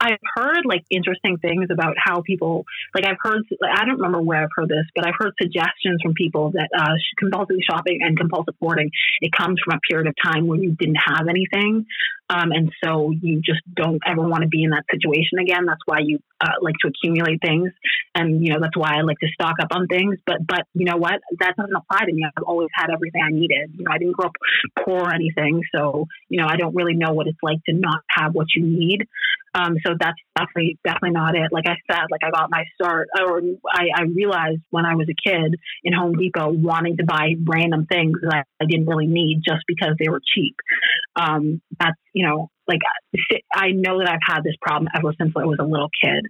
I've 0.02 0.20
heard 0.36 0.66
like 0.66 0.84
interesting 0.90 1.38
things 1.38 1.68
about 1.72 1.96
how 2.04 2.22
people 2.22 2.66
like 2.96 3.06
I've 3.06 3.18
heard 3.22 3.44
like, 3.62 3.78
I 3.78 3.86
don't 3.86 3.98
remember 3.98 4.22
where 4.22 4.42
I've 4.42 4.50
heard 4.56 4.68
this, 4.68 4.86
but 4.96 5.06
I've 5.08 5.14
heard 5.18 5.34
suggestions 5.40 6.02
from 6.02 6.14
people 6.16 6.52
that 6.52 6.70
uh, 6.76 6.96
compulsive 7.20 7.58
shopping 7.70 8.00
and 8.02 8.18
compulsive 8.18 8.56
hoarding 8.60 8.90
it 9.22 9.32
comes 9.32 9.60
from 9.64 9.78
a 9.78 9.80
period 9.88 10.08
of 10.08 10.16
time 10.26 10.48
when 10.48 10.62
you 10.64 10.72
didn't 10.72 10.98
have 11.06 11.28
anything, 11.30 11.86
um, 12.32 12.52
and 12.52 12.72
so 12.84 13.12
you 13.12 13.42
just 13.46 13.62
don't 13.76 14.02
ever 14.08 14.28
want 14.28 14.42
to 14.44 14.48
be 14.48 14.64
in 14.64 14.72
that 14.72 14.86
situation 14.90 15.40
again. 15.40 15.66
That's 15.66 15.82
why 15.86 16.00
you 16.00 16.20
uh, 16.40 16.54
like 16.62 16.76
to 16.82 16.90
accumulate 16.90 17.42
things, 17.42 17.72
and 18.16 18.44
you 18.44 18.54
know 18.54 18.60
that's 18.60 18.78
why 18.78 18.98
I 18.98 19.02
like 19.02 19.20
to 19.20 19.28
stock 19.34 19.56
up 19.62 19.70
on 19.72 19.88
things. 19.88 20.18
But 20.26 20.38
but 20.48 20.66
you 20.74 20.86
know 20.86 20.98
what? 20.98 21.20
That 21.40 21.56
doesn't 21.58 21.76
apply 21.76 22.06
to 22.06 22.14
me. 22.14 22.24
I've 22.26 22.44
always 22.44 22.70
had 22.74 22.90
everything 22.90 23.22
I 23.24 23.32
needed. 23.32 23.72
You 23.78 23.86
know, 23.86 23.92
I 23.92 23.98
didn't 23.98 24.16
grow 24.16 24.28
up 24.28 24.36
poor 24.84 25.02
or 25.02 25.14
anything, 25.14 25.62
so 25.76 26.08
you 26.30 26.42
know 26.42 26.48
I 26.48 26.56
don't 26.56 26.76
really 26.76 26.96
know 26.96 27.12
what 27.12 27.28
it's 27.28 27.40
like 27.44 27.60
to 27.66 27.74
not 27.74 28.02
have 28.10 28.34
what 28.34 28.48
you 28.56 28.64
need. 28.64 29.08
Um, 29.54 29.76
so 29.86 29.94
that's 30.00 30.18
definitely 30.38 30.80
definitely 30.84 31.12
not 31.12 31.36
it. 31.36 31.52
Like 31.52 31.66
I 31.68 31.76
said, 31.90 32.06
like 32.10 32.22
I 32.24 32.32
got 32.32 32.50
my 32.50 32.64
start, 32.76 33.10
or 33.20 33.42
I, 33.68 33.88
I 33.96 34.04
realized 34.04 34.62
when 34.70 34.86
I 34.86 34.96
was 34.96 35.08
a 35.10 35.30
kid 35.30 35.56
in 35.84 35.94
Home 35.94 36.14
Depot 36.14 36.50
wanting 36.50 36.98
to 36.98 37.04
buy 37.04 37.36
random 37.46 37.86
things 37.86 38.18
that 38.22 38.46
I 38.62 38.66
didn't 38.66 38.88
really 38.88 39.08
need 39.08 39.42
just 39.46 39.64
because 39.68 39.96
they 40.00 40.10
were 40.10 40.22
cheap. 40.34 40.56
Um, 41.16 41.62
that's 41.80 41.98
you 42.14 42.26
know 42.26 42.50
like 42.68 42.80
I 43.54 43.72
know 43.72 44.00
that 44.00 44.10
I've 44.10 44.36
had 44.36 44.44
this 44.44 44.56
problem 44.62 44.90
ever 44.96 45.14
since 45.20 45.34
I 45.36 45.46
was 45.46 45.58
a 45.60 45.66
little 45.66 45.90
kid. 46.02 46.26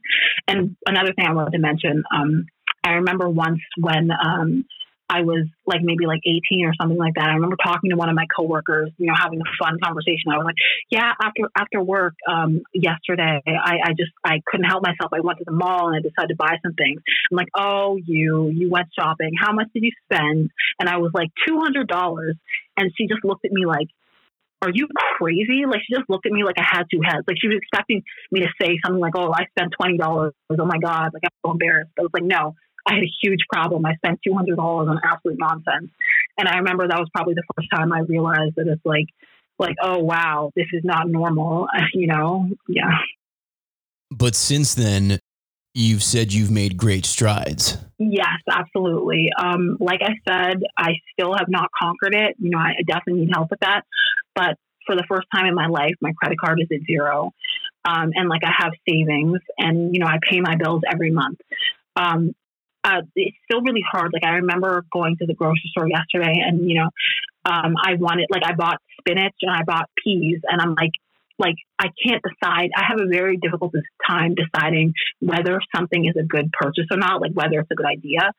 And 0.47 0.75
another 0.87 1.13
thing 1.13 1.25
I 1.27 1.33
wanted 1.33 1.51
to 1.51 1.59
mention, 1.59 2.03
um, 2.13 2.45
I 2.83 2.91
remember 2.93 3.29
once 3.29 3.59
when 3.77 4.09
um, 4.11 4.65
I 5.11 5.23
was 5.23 5.45
like 5.65 5.81
maybe 5.83 6.05
like 6.07 6.21
18 6.25 6.65
or 6.65 6.73
something 6.79 6.97
like 6.97 7.15
that. 7.15 7.27
I 7.27 7.33
remember 7.33 7.57
talking 7.61 7.89
to 7.89 7.97
one 7.97 8.07
of 8.07 8.15
my 8.15 8.25
coworkers, 8.33 8.91
you 8.97 9.07
know, 9.07 9.13
having 9.13 9.41
a 9.41 9.49
fun 9.61 9.77
conversation. 9.83 10.31
I 10.31 10.37
was 10.37 10.45
like, 10.45 10.55
yeah, 10.89 11.11
after, 11.21 11.51
after 11.57 11.83
work, 11.83 12.13
um, 12.29 12.61
yesterday, 12.73 13.41
I, 13.45 13.75
I 13.83 13.89
just, 13.89 14.11
I 14.23 14.39
couldn't 14.47 14.67
help 14.67 14.83
myself. 14.83 15.11
I 15.11 15.19
went 15.19 15.39
to 15.39 15.43
the 15.45 15.51
mall 15.51 15.89
and 15.89 15.97
I 15.97 15.99
decided 15.99 16.29
to 16.29 16.35
buy 16.37 16.55
some 16.63 16.73
things. 16.75 17.01
I'm 17.29 17.35
like, 17.35 17.49
oh, 17.57 17.97
you, 17.97 18.51
you 18.55 18.69
went 18.69 18.87
shopping. 18.97 19.31
How 19.37 19.51
much 19.51 19.67
did 19.73 19.83
you 19.83 19.91
spend? 20.05 20.49
And 20.79 20.87
I 20.87 20.97
was 20.97 21.11
like, 21.13 21.29
$200. 21.45 22.33
And 22.77 22.91
she 22.97 23.07
just 23.07 23.25
looked 23.25 23.43
at 23.43 23.51
me 23.51 23.65
like, 23.65 23.87
are 24.61 24.71
you 24.71 24.87
crazy? 25.17 25.65
Like 25.67 25.81
she 25.85 25.95
just 25.95 26.09
looked 26.09 26.25
at 26.25 26.31
me 26.31 26.43
like 26.43 26.57
I 26.57 26.63
had 26.63 26.83
two 26.89 27.01
heads. 27.03 27.25
Like 27.27 27.37
she 27.41 27.47
was 27.47 27.57
expecting 27.57 28.03
me 28.31 28.41
to 28.41 28.47
say 28.61 28.77
something 28.85 29.01
like, 29.01 29.15
oh, 29.17 29.33
I 29.33 29.45
spent 29.57 29.73
$20. 29.79 30.31
Oh 30.51 30.65
my 30.65 30.77
God. 30.77 31.09
Like 31.13 31.23
I'm 31.25 31.31
so 31.43 31.51
embarrassed. 31.51 31.91
I 31.99 32.03
was 32.03 32.11
like, 32.13 32.23
no, 32.23 32.55
I 32.87 32.95
had 32.95 33.03
a 33.03 33.11
huge 33.21 33.41
problem. 33.51 33.85
I 33.85 33.95
spent 33.95 34.19
two 34.25 34.33
hundred 34.33 34.57
dollars 34.57 34.89
on 34.89 34.99
absolute 35.03 35.37
nonsense, 35.39 35.91
and 36.37 36.47
I 36.47 36.57
remember 36.57 36.87
that 36.87 36.99
was 36.99 37.09
probably 37.13 37.35
the 37.35 37.43
first 37.55 37.69
time 37.73 37.93
I 37.93 37.99
realized 37.99 38.55
that 38.55 38.67
it's 38.67 38.85
like, 38.85 39.07
like, 39.59 39.75
oh 39.81 39.99
wow, 39.99 40.51
this 40.55 40.67
is 40.73 40.83
not 40.83 41.09
normal. 41.09 41.67
You 41.93 42.07
know, 42.07 42.49
yeah. 42.67 42.97
But 44.09 44.35
since 44.35 44.73
then, 44.73 45.19
you've 45.73 46.03
said 46.03 46.33
you've 46.33 46.51
made 46.51 46.77
great 46.77 47.05
strides. 47.05 47.77
Yes, 47.97 48.39
absolutely. 48.49 49.29
Um, 49.37 49.77
like 49.79 50.01
I 50.01 50.13
said, 50.27 50.61
I 50.77 50.93
still 51.13 51.33
have 51.33 51.47
not 51.47 51.69
conquered 51.79 52.15
it. 52.15 52.35
You 52.39 52.49
know, 52.49 52.57
I 52.57 52.73
definitely 52.85 53.25
need 53.25 53.31
help 53.33 53.49
with 53.49 53.59
that. 53.61 53.83
But 54.35 54.57
for 54.85 54.95
the 54.95 55.05
first 55.07 55.27
time 55.33 55.45
in 55.45 55.55
my 55.55 55.67
life, 55.67 55.93
my 56.01 56.11
credit 56.13 56.37
card 56.39 56.59
is 56.61 56.67
at 56.71 56.85
zero. 56.85 57.31
Um, 57.85 58.11
and 58.13 58.29
like 58.29 58.41
I 58.43 58.51
have 58.57 58.73
savings 58.87 59.39
and, 59.57 59.93
you 59.93 59.99
know, 59.99 60.07
I 60.07 60.17
pay 60.21 60.39
my 60.39 60.55
bills 60.55 60.81
every 60.91 61.11
month. 61.11 61.39
Um, 61.95 62.33
uh, 62.83 63.01
it's 63.15 63.37
still 63.45 63.61
really 63.61 63.83
hard. 63.89 64.11
Like 64.13 64.25
I 64.25 64.35
remember 64.37 64.85
going 64.91 65.17
to 65.17 65.25
the 65.25 65.33
grocery 65.33 65.69
store 65.71 65.87
yesterday, 65.87 66.41
and 66.45 66.67
you 66.67 66.75
know, 66.75 66.89
um, 67.45 67.75
I 67.81 67.95
wanted 67.95 68.27
like 68.31 68.43
I 68.45 68.53
bought 68.53 68.77
spinach 68.99 69.35
and 69.41 69.51
I 69.51 69.63
bought 69.63 69.89
peas, 70.03 70.39
and 70.49 70.61
I'm 70.61 70.75
like, 70.75 70.91
like 71.37 71.55
I 71.79 71.89
can't 72.03 72.23
decide. 72.23 72.69
I 72.75 72.83
have 72.87 72.99
a 72.99 73.07
very 73.07 73.37
difficult 73.37 73.73
time 74.07 74.35
deciding 74.35 74.93
whether 75.19 75.59
something 75.75 76.05
is 76.05 76.15
a 76.19 76.25
good 76.25 76.51
purchase 76.51 76.85
or 76.91 76.97
not, 76.97 77.21
like 77.21 77.33
whether 77.33 77.59
it's 77.59 77.71
a 77.71 77.75
good 77.75 77.85
idea. 77.85 78.31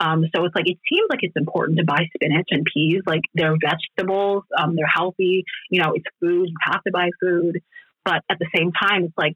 Um, 0.00 0.24
so 0.34 0.44
it's 0.44 0.54
like 0.54 0.68
it 0.68 0.78
seems 0.88 1.06
like 1.10 1.20
it's 1.22 1.36
important 1.36 1.78
to 1.78 1.84
buy 1.84 2.06
spinach 2.14 2.48
and 2.50 2.66
peas. 2.72 3.02
Like 3.06 3.22
they're 3.34 3.56
vegetables, 3.60 4.44
um, 4.58 4.76
they're 4.76 4.86
healthy. 4.92 5.44
You 5.70 5.82
know, 5.82 5.92
it's 5.94 6.06
food. 6.20 6.48
You 6.48 6.56
have 6.62 6.82
to 6.84 6.90
buy 6.92 7.10
food, 7.20 7.60
but 8.04 8.22
at 8.30 8.38
the 8.38 8.46
same 8.54 8.72
time, 8.72 9.04
it's 9.04 9.18
like, 9.18 9.34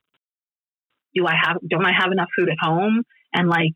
do 1.15 1.27
I 1.27 1.35
have? 1.41 1.59
Don't 1.69 1.87
I 1.87 1.93
have 1.99 2.13
enough 2.13 2.29
food 2.37 2.49
at 2.49 2.57
home? 2.61 3.05
And 3.35 3.49
like, 3.49 3.73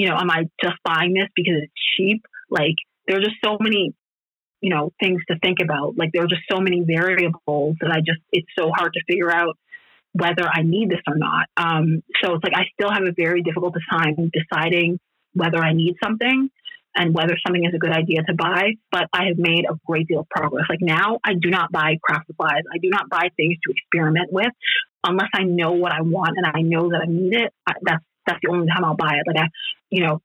you 0.00 0.08
know, 0.08 0.16
am 0.16 0.30
I 0.30 0.48
just 0.62 0.76
buying 0.82 1.12
this 1.12 1.28
because 1.36 1.56
it's 1.62 1.72
cheap? 1.94 2.22
Like, 2.48 2.76
there 3.06 3.18
are 3.18 3.20
just 3.20 3.36
so 3.44 3.58
many 3.60 3.94
you 4.60 4.70
know 4.70 4.92
things 5.00 5.20
to 5.28 5.38
think 5.38 5.58
about. 5.62 5.96
Like 5.96 6.10
there 6.12 6.22
are 6.22 6.28
just 6.28 6.42
so 6.50 6.60
many 6.60 6.84
variables 6.86 7.76
that 7.80 7.90
i 7.90 8.00
just 8.00 8.20
it's 8.32 8.48
so 8.58 8.70
hard 8.74 8.92
to 8.94 9.00
figure 9.08 9.30
out 9.30 9.56
whether 10.12 10.46
i 10.46 10.62
need 10.62 10.90
this 10.90 11.00
or 11.06 11.16
not. 11.16 11.46
Um, 11.56 12.02
so 12.22 12.34
it's 12.34 12.44
like 12.44 12.54
i 12.54 12.64
still 12.74 12.90
have 12.90 13.04
a 13.04 13.12
very 13.12 13.42
difficult 13.42 13.74
time 13.90 14.30
deciding 14.32 15.00
whether 15.32 15.58
i 15.58 15.72
need 15.72 15.96
something 16.02 16.50
and 16.96 17.14
whether 17.14 17.36
something 17.46 17.64
is 17.64 17.72
a 17.74 17.78
good 17.78 17.92
idea 17.92 18.22
to 18.24 18.34
buy 18.34 18.72
but 18.92 19.06
i 19.12 19.26
have 19.28 19.38
made 19.38 19.64
a 19.64 19.74
great 19.86 20.08
deal 20.08 20.20
of 20.20 20.28
progress. 20.28 20.66
Like 20.68 20.82
now 20.82 21.18
i 21.24 21.32
do 21.34 21.48
not 21.50 21.72
buy 21.72 21.96
craft 22.02 22.26
supplies. 22.26 22.62
I 22.72 22.78
do 22.78 22.90
not 22.90 23.08
buy 23.08 23.30
things 23.36 23.56
to 23.64 23.72
experiment 23.72 24.30
with 24.30 24.52
unless 25.04 25.30
i 25.34 25.44
know 25.44 25.72
what 25.72 25.92
i 25.92 26.02
want 26.02 26.36
and 26.36 26.46
i 26.46 26.60
know 26.60 26.90
that 26.90 27.00
i 27.02 27.10
need 27.10 27.34
it. 27.34 27.54
That's 27.82 28.04
that's 28.26 28.38
the 28.42 28.50
only 28.50 28.66
time 28.68 28.84
I'll 28.84 28.96
buy 28.96 29.14
it. 29.14 29.26
Like 29.26 29.44
I, 29.44 29.48
you 29.90 30.04
know, 30.04 30.20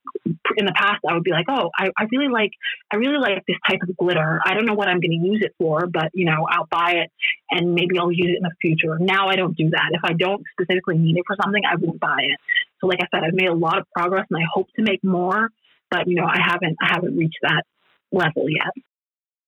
in 0.57 0.65
the 0.65 0.73
past 0.73 0.99
I 1.07 1.13
would 1.13 1.23
be 1.23 1.31
like, 1.31 1.45
oh, 1.49 1.69
I, 1.77 1.89
I 1.97 2.05
really 2.11 2.27
like, 2.27 2.51
I 2.91 2.97
really 2.97 3.17
like 3.17 3.43
this 3.47 3.57
type 3.67 3.79
of 3.81 3.95
glitter. 3.97 4.41
I 4.45 4.53
don't 4.53 4.65
know 4.65 4.73
what 4.73 4.87
I'm 4.87 4.99
going 4.99 5.11
to 5.11 5.27
use 5.27 5.41
it 5.41 5.55
for, 5.57 5.87
but 5.87 6.11
you 6.13 6.25
know, 6.25 6.45
I'll 6.49 6.67
buy 6.69 7.03
it 7.03 7.11
and 7.51 7.73
maybe 7.73 7.97
I'll 7.97 8.11
use 8.11 8.27
it 8.29 8.37
in 8.37 8.43
the 8.43 8.51
future. 8.61 8.97
Now 8.99 9.27
I 9.27 9.35
don't 9.35 9.55
do 9.57 9.69
that. 9.71 9.89
If 9.91 10.01
I 10.03 10.13
don't 10.13 10.43
specifically 10.51 10.97
need 10.97 11.17
it 11.17 11.23
for 11.25 11.35
something, 11.41 11.63
I 11.65 11.75
won't 11.75 11.99
buy 11.99 12.21
it. 12.23 12.39
So 12.79 12.87
like 12.87 12.99
I 13.01 13.07
said, 13.13 13.23
I've 13.23 13.33
made 13.33 13.49
a 13.49 13.55
lot 13.55 13.79
of 13.79 13.85
progress 13.91 14.25
and 14.29 14.41
I 14.41 14.45
hope 14.53 14.67
to 14.75 14.83
make 14.83 15.03
more, 15.03 15.49
but 15.89 16.07
you 16.07 16.15
know, 16.15 16.25
I 16.25 16.39
haven't, 16.39 16.77
I 16.81 16.87
haven't 16.93 17.17
reached 17.17 17.39
that 17.41 17.63
level 18.11 18.49
yet. 18.49 18.71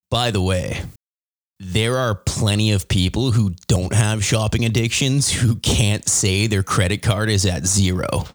By 0.10 0.32
the 0.32 0.42
way, 0.42 0.82
there 1.60 1.98
are 1.98 2.16
plenty 2.16 2.72
of 2.72 2.88
people 2.88 3.32
who 3.32 3.54
don't 3.68 3.94
have 3.94 4.24
shopping 4.24 4.64
addictions 4.64 5.32
who 5.32 5.56
can't 5.56 6.08
say 6.08 6.48
their 6.48 6.64
credit 6.64 7.02
card 7.02 7.30
is 7.30 7.46
at 7.46 7.66
zero. 7.66 8.26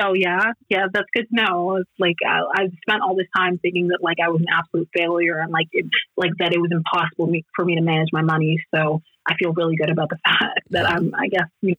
Oh 0.00 0.12
yeah, 0.12 0.52
yeah, 0.68 0.86
that's 0.92 1.06
good 1.14 1.28
to 1.28 1.34
know. 1.34 1.76
It's 1.76 1.90
like 2.00 2.16
I, 2.26 2.40
I've 2.52 2.72
spent 2.82 3.02
all 3.02 3.14
this 3.14 3.28
time 3.36 3.58
thinking 3.58 3.88
that 3.88 3.98
like 4.02 4.18
I 4.22 4.28
was 4.28 4.40
an 4.40 4.48
absolute 4.52 4.88
failure 4.94 5.38
and 5.38 5.52
like 5.52 5.68
it, 5.70 5.86
like 6.16 6.32
that 6.38 6.52
it 6.52 6.58
was 6.58 6.70
impossible 6.72 7.28
me, 7.28 7.44
for 7.54 7.64
me 7.64 7.76
to 7.76 7.80
manage 7.80 8.08
my 8.12 8.22
money. 8.22 8.58
So 8.74 9.02
I 9.24 9.34
feel 9.36 9.52
really 9.52 9.76
good 9.76 9.90
about 9.90 10.08
the 10.10 10.18
fact 10.24 10.60
that 10.70 10.88
I'm. 10.88 11.14
I 11.14 11.28
guess 11.28 11.76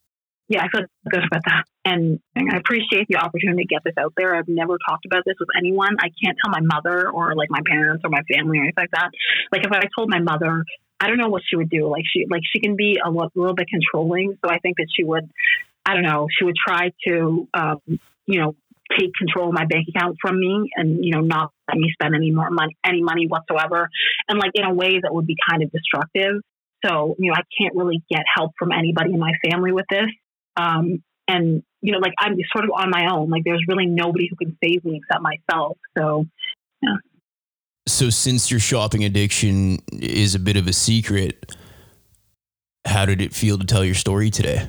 yeah, 0.47 0.63
I 0.63 0.67
feel 0.69 0.86
good 1.10 1.23
about 1.25 1.41
that, 1.45 1.63
and, 1.86 2.19
and 2.36 2.51
I 2.54 2.58
appreciate 2.58 3.08
the 3.10 3.17
opportunity 3.17 3.63
to 3.63 3.67
get 3.67 3.84
this 3.84 3.95
out 3.97 4.13
there. 4.15 4.36
I've 4.36 4.47
never 4.47 4.78
talked 4.88 5.06
about 5.06 5.23
this 5.25 5.36
with 5.39 5.49
anyone. 5.58 5.97
I 5.99 6.10
can't 6.23 6.38
tell 6.43 6.51
my 6.51 6.62
mother 6.62 7.10
or 7.10 7.36
like 7.36 7.49
my 7.49 7.62
parents 7.67 8.04
or 8.06 8.12
my 8.12 8.21
family 8.32 8.60
or 8.60 8.62
anything 8.62 8.84
like 8.84 8.91
that. 8.91 9.10
Like 9.51 9.65
if 9.65 9.71
I 9.71 9.82
told 9.97 10.10
my 10.10 10.19
mother, 10.19 10.63
I 10.99 11.08
don't 11.08 11.17
know 11.17 11.30
what 11.30 11.41
she 11.47 11.56
would 11.56 11.69
do. 11.69 11.88
Like 11.88 12.04
she 12.12 12.25
like 12.30 12.41
she 12.51 12.60
can 12.60 12.75
be 12.75 12.99
a 13.04 13.10
little 13.10 13.56
bit 13.56 13.67
controlling. 13.67 14.38
So 14.43 14.51
I 14.51 14.60
think 14.60 14.78
that 14.78 14.88
she 14.95 15.04
would 15.04 15.30
I 15.86 15.93
don't 15.93 16.04
know, 16.04 16.28
she 16.38 16.45
would 16.45 16.56
try 16.56 16.91
to, 17.08 17.48
um, 17.54 17.80
you 18.26 18.39
know, 18.41 18.56
take 18.98 19.12
control 19.17 19.50
of 19.50 19.54
my 19.54 19.65
bank 19.65 19.88
account 19.89 20.17
from 20.21 20.39
me 20.39 20.69
and, 20.76 21.04
you 21.04 21.12
know, 21.12 21.21
not 21.21 21.52
let 21.67 21.78
me 21.78 21.89
spend 21.93 22.15
any 22.15 22.32
more 22.32 22.50
money, 22.50 22.76
any 22.86 23.02
money 23.02 23.28
whatsoever. 23.28 23.89
And 24.30 24.39
like 24.39 24.52
in 24.54 24.63
a 24.63 24.74
way 24.74 25.00
that 25.02 25.13
would 25.13 25.26
be 25.26 25.36
kind 25.50 25.63
of 25.63 25.71
destructive. 25.71 26.41
So, 26.86 27.15
you 27.17 27.32
know, 27.32 27.36
I 27.36 27.41
can't 27.58 27.76
really 27.76 28.04
get 28.10 28.24
help 28.36 28.52
from 28.60 28.71
anybody 28.71 29.13
in 29.13 29.19
my 29.19 29.32
family 29.50 29.71
with 29.71 29.86
this. 29.89 30.08
Um, 30.58 31.04
and, 31.28 31.63
you 31.82 31.91
know, 31.91 32.00
like 32.00 32.13
I'm 32.19 32.36
sort 32.56 32.65
of 32.65 32.71
on 32.76 32.89
my 32.89 33.08
own. 33.12 33.30
Like 33.30 33.43
there's 33.43 33.63
really 33.67 33.88
nobody 33.88 34.30
who 34.30 34.36
can 34.36 34.58
save 34.63 34.86
me 34.86 35.02
except 35.02 35.21
myself. 35.21 35.78
So, 35.98 36.26
yeah. 36.82 36.95
So, 37.88 38.10
since 38.10 38.50
your 38.50 38.60
shopping 38.60 39.04
addiction 39.04 39.80
is 39.93 40.34
a 40.34 40.39
bit 40.39 40.58
of 40.58 40.67
a 40.67 40.74
secret, 40.74 41.56
how 42.86 43.06
did 43.06 43.21
it 43.21 43.34
feel 43.34 43.60
to 43.60 43.65
tell 43.65 43.86
your 43.86 43.93
story 43.93 44.32
today? 44.32 44.67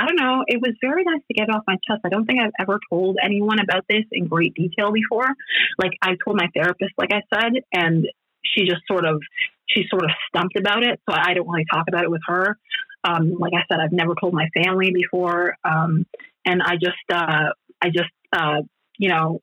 I 0.00 0.06
don't 0.06 0.16
know. 0.16 0.44
It 0.46 0.62
was 0.62 0.72
very 0.80 1.04
nice 1.04 1.20
to 1.28 1.34
get 1.34 1.50
off 1.50 1.62
my 1.66 1.76
chest. 1.86 2.00
I 2.04 2.08
don't 2.08 2.24
think 2.24 2.40
I've 2.40 2.56
ever 2.58 2.80
told 2.88 3.18
anyone 3.22 3.58
about 3.60 3.84
this 3.86 4.04
in 4.12 4.28
great 4.28 4.54
detail 4.54 4.92
before. 4.92 5.28
Like 5.76 5.92
I 6.00 6.16
told 6.24 6.38
my 6.38 6.48
therapist, 6.54 6.92
like 6.96 7.10
I 7.12 7.20
said, 7.34 7.52
and 7.74 8.06
she 8.42 8.62
just 8.62 8.80
sort 8.90 9.04
of 9.04 9.20
she 9.68 9.84
sort 9.90 10.04
of 10.04 10.10
stumped 10.28 10.58
about 10.58 10.84
it. 10.84 11.00
So 11.08 11.14
I 11.14 11.34
don't 11.34 11.46
really 11.46 11.66
talk 11.70 11.84
about 11.86 12.04
it 12.04 12.10
with 12.10 12.22
her. 12.26 12.56
Um, 13.04 13.34
like 13.38 13.52
I 13.54 13.62
said, 13.70 13.78
I've 13.78 13.92
never 13.92 14.14
told 14.18 14.32
my 14.32 14.48
family 14.54 14.90
before, 14.90 15.56
um, 15.64 16.06
and 16.46 16.62
I 16.62 16.76
just 16.76 16.96
uh, 17.12 17.50
I 17.82 17.88
just 17.88 18.10
uh, 18.32 18.62
you 18.96 19.10
know 19.10 19.42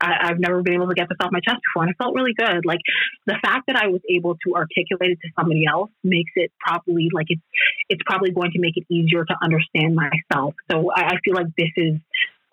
I, 0.00 0.28
have 0.28 0.38
never 0.38 0.62
been 0.62 0.74
able 0.74 0.88
to 0.88 0.94
get 0.94 1.08
this 1.08 1.16
off 1.20 1.32
my 1.32 1.40
chest 1.40 1.58
before, 1.64 1.82
and 1.82 1.90
it 1.90 1.96
felt 1.98 2.14
really 2.14 2.34
good. 2.34 2.64
Like 2.64 2.80
the 3.26 3.36
fact 3.42 3.66
that 3.66 3.76
I 3.76 3.88
was 3.88 4.00
able 4.08 4.36
to 4.46 4.54
articulate 4.54 5.10
it 5.10 5.18
to 5.22 5.28
somebody 5.38 5.64
else 5.66 5.90
makes 6.04 6.30
it 6.36 6.52
probably 6.60 7.08
like 7.12 7.26
it's 7.28 7.42
it's 7.88 8.02
probably 8.06 8.30
going 8.30 8.52
to 8.52 8.60
make 8.60 8.76
it 8.76 8.84
easier 8.88 9.24
to 9.24 9.34
understand 9.42 9.96
myself. 9.96 10.54
So 10.70 10.90
I, 10.94 11.02
I 11.02 11.16
feel 11.24 11.34
like 11.34 11.46
this 11.56 11.70
is 11.76 11.96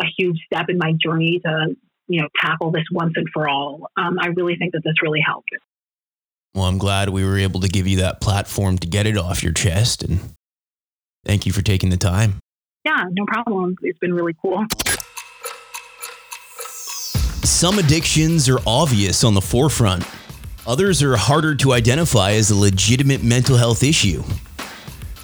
a 0.01 0.05
huge 0.17 0.39
step 0.45 0.65
in 0.69 0.77
my 0.77 0.93
journey 0.93 1.39
to 1.45 1.75
you 2.07 2.21
know 2.21 2.27
tackle 2.41 2.71
this 2.71 2.85
once 2.91 3.13
and 3.15 3.27
for 3.33 3.47
all. 3.47 3.89
Um, 3.97 4.17
I 4.19 4.27
really 4.27 4.55
think 4.55 4.73
that 4.73 4.81
this 4.83 4.95
really 5.01 5.21
helped. 5.25 5.49
Well, 6.53 6.65
I'm 6.65 6.77
glad 6.77 7.09
we 7.09 7.25
were 7.25 7.37
able 7.37 7.59
to 7.59 7.67
give 7.67 7.85
you 7.85 7.97
that 7.97 8.21
platform 8.21 8.77
to 8.79 8.87
get 8.87 9.05
it 9.05 9.17
off 9.17 9.43
your 9.43 9.53
chest, 9.53 10.03
and 10.03 10.19
thank 11.25 11.45
you 11.45 11.51
for 11.51 11.61
taking 11.61 11.89
the 11.89 11.97
time. 11.97 12.39
Yeah, 12.85 13.03
no 13.11 13.25
problem. 13.25 13.75
It's 13.81 13.99
been 13.99 14.13
really 14.13 14.35
cool. 14.41 14.65
Some 17.55 17.79
addictions 17.79 18.49
are 18.49 18.59
obvious 18.67 19.23
on 19.23 19.33
the 19.33 19.39
forefront, 19.39 20.05
others 20.67 21.01
are 21.01 21.15
harder 21.15 21.55
to 21.55 21.71
identify 21.71 22.31
as 22.31 22.51
a 22.51 22.55
legitimate 22.55 23.23
mental 23.23 23.55
health 23.55 23.81
issue. 23.81 24.23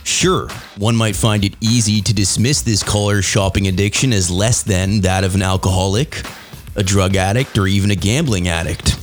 Sure, 0.06 0.48
one 0.78 0.96
might 0.96 1.17
find 1.17 1.44
it 1.44 1.58
easy 1.60 2.00
to 2.00 2.13
dismiss 2.13 2.62
this 2.62 2.84
caller's 2.84 3.26
shopping 3.26 3.67
addiction 3.67 4.13
as 4.13 4.32
less 4.32 4.63
than 4.63 5.02
that 5.02 5.26
of 5.26 5.36
an 5.36 5.41
alcoholic, 5.41 6.24
a 6.78 6.84
drug 6.84 7.17
addict, 7.17 7.58
or 7.58 7.67
even 7.67 7.91
a 7.91 7.98
gambling 7.98 8.48
addict. 8.48 8.98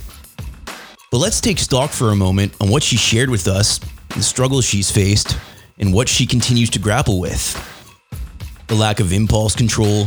But 1.11 1.19
let's 1.19 1.39
take 1.39 1.59
stock 1.59 1.91
for 1.91 2.09
a 2.09 2.15
moment 2.15 2.55
on 2.59 2.69
what 2.69 2.81
she 2.81 2.97
shared 2.97 3.29
with 3.29 3.47
us, 3.47 3.79
the 4.15 4.23
struggles 4.23 4.65
she's 4.65 4.89
faced, 4.89 5.37
and 5.77 5.93
what 5.93 6.09
she 6.09 6.25
continues 6.25 6.71
to 6.71 6.79
grapple 6.79 7.19
with. 7.19 7.53
The 8.65 8.75
lack 8.75 8.99
of 8.99 9.13
impulse 9.13 9.55
control, 9.55 10.05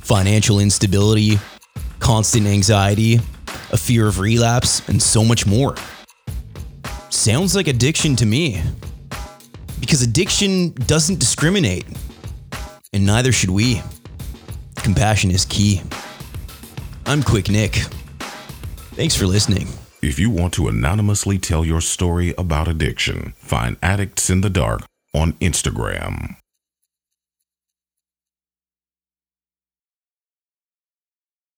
financial 0.00 0.60
instability, 0.60 1.40
constant 1.98 2.46
anxiety, 2.46 3.20
a 3.72 3.76
fear 3.76 4.06
of 4.06 4.18
relapse, 4.18 4.86
and 4.88 5.02
so 5.02 5.24
much 5.24 5.46
more. 5.46 5.74
Sounds 7.10 7.54
like 7.54 7.68
addiction 7.68 8.16
to 8.16 8.26
me. 8.26 8.62
Because 9.80 10.02
addiction 10.02 10.70
doesn't 10.86 11.20
discriminate, 11.20 11.86
and 12.92 13.06
neither 13.06 13.32
should 13.32 13.50
we. 13.50 13.82
Compassion 14.76 15.30
is 15.30 15.44
key. 15.44 15.82
I'm 17.06 17.22
Quick 17.22 17.48
Nick. 17.48 17.74
Thanks 18.94 19.14
for 19.14 19.26
listening. 19.26 19.68
If 20.02 20.18
you 20.18 20.30
want 20.30 20.54
to 20.54 20.68
anonymously 20.68 21.38
tell 21.38 21.64
your 21.64 21.80
story 21.80 22.34
about 22.38 22.68
addiction, 22.68 23.34
find 23.36 23.76
Addicts 23.82 24.30
in 24.30 24.40
the 24.40 24.50
Dark 24.50 24.82
on 25.14 25.32
Instagram. 25.34 26.36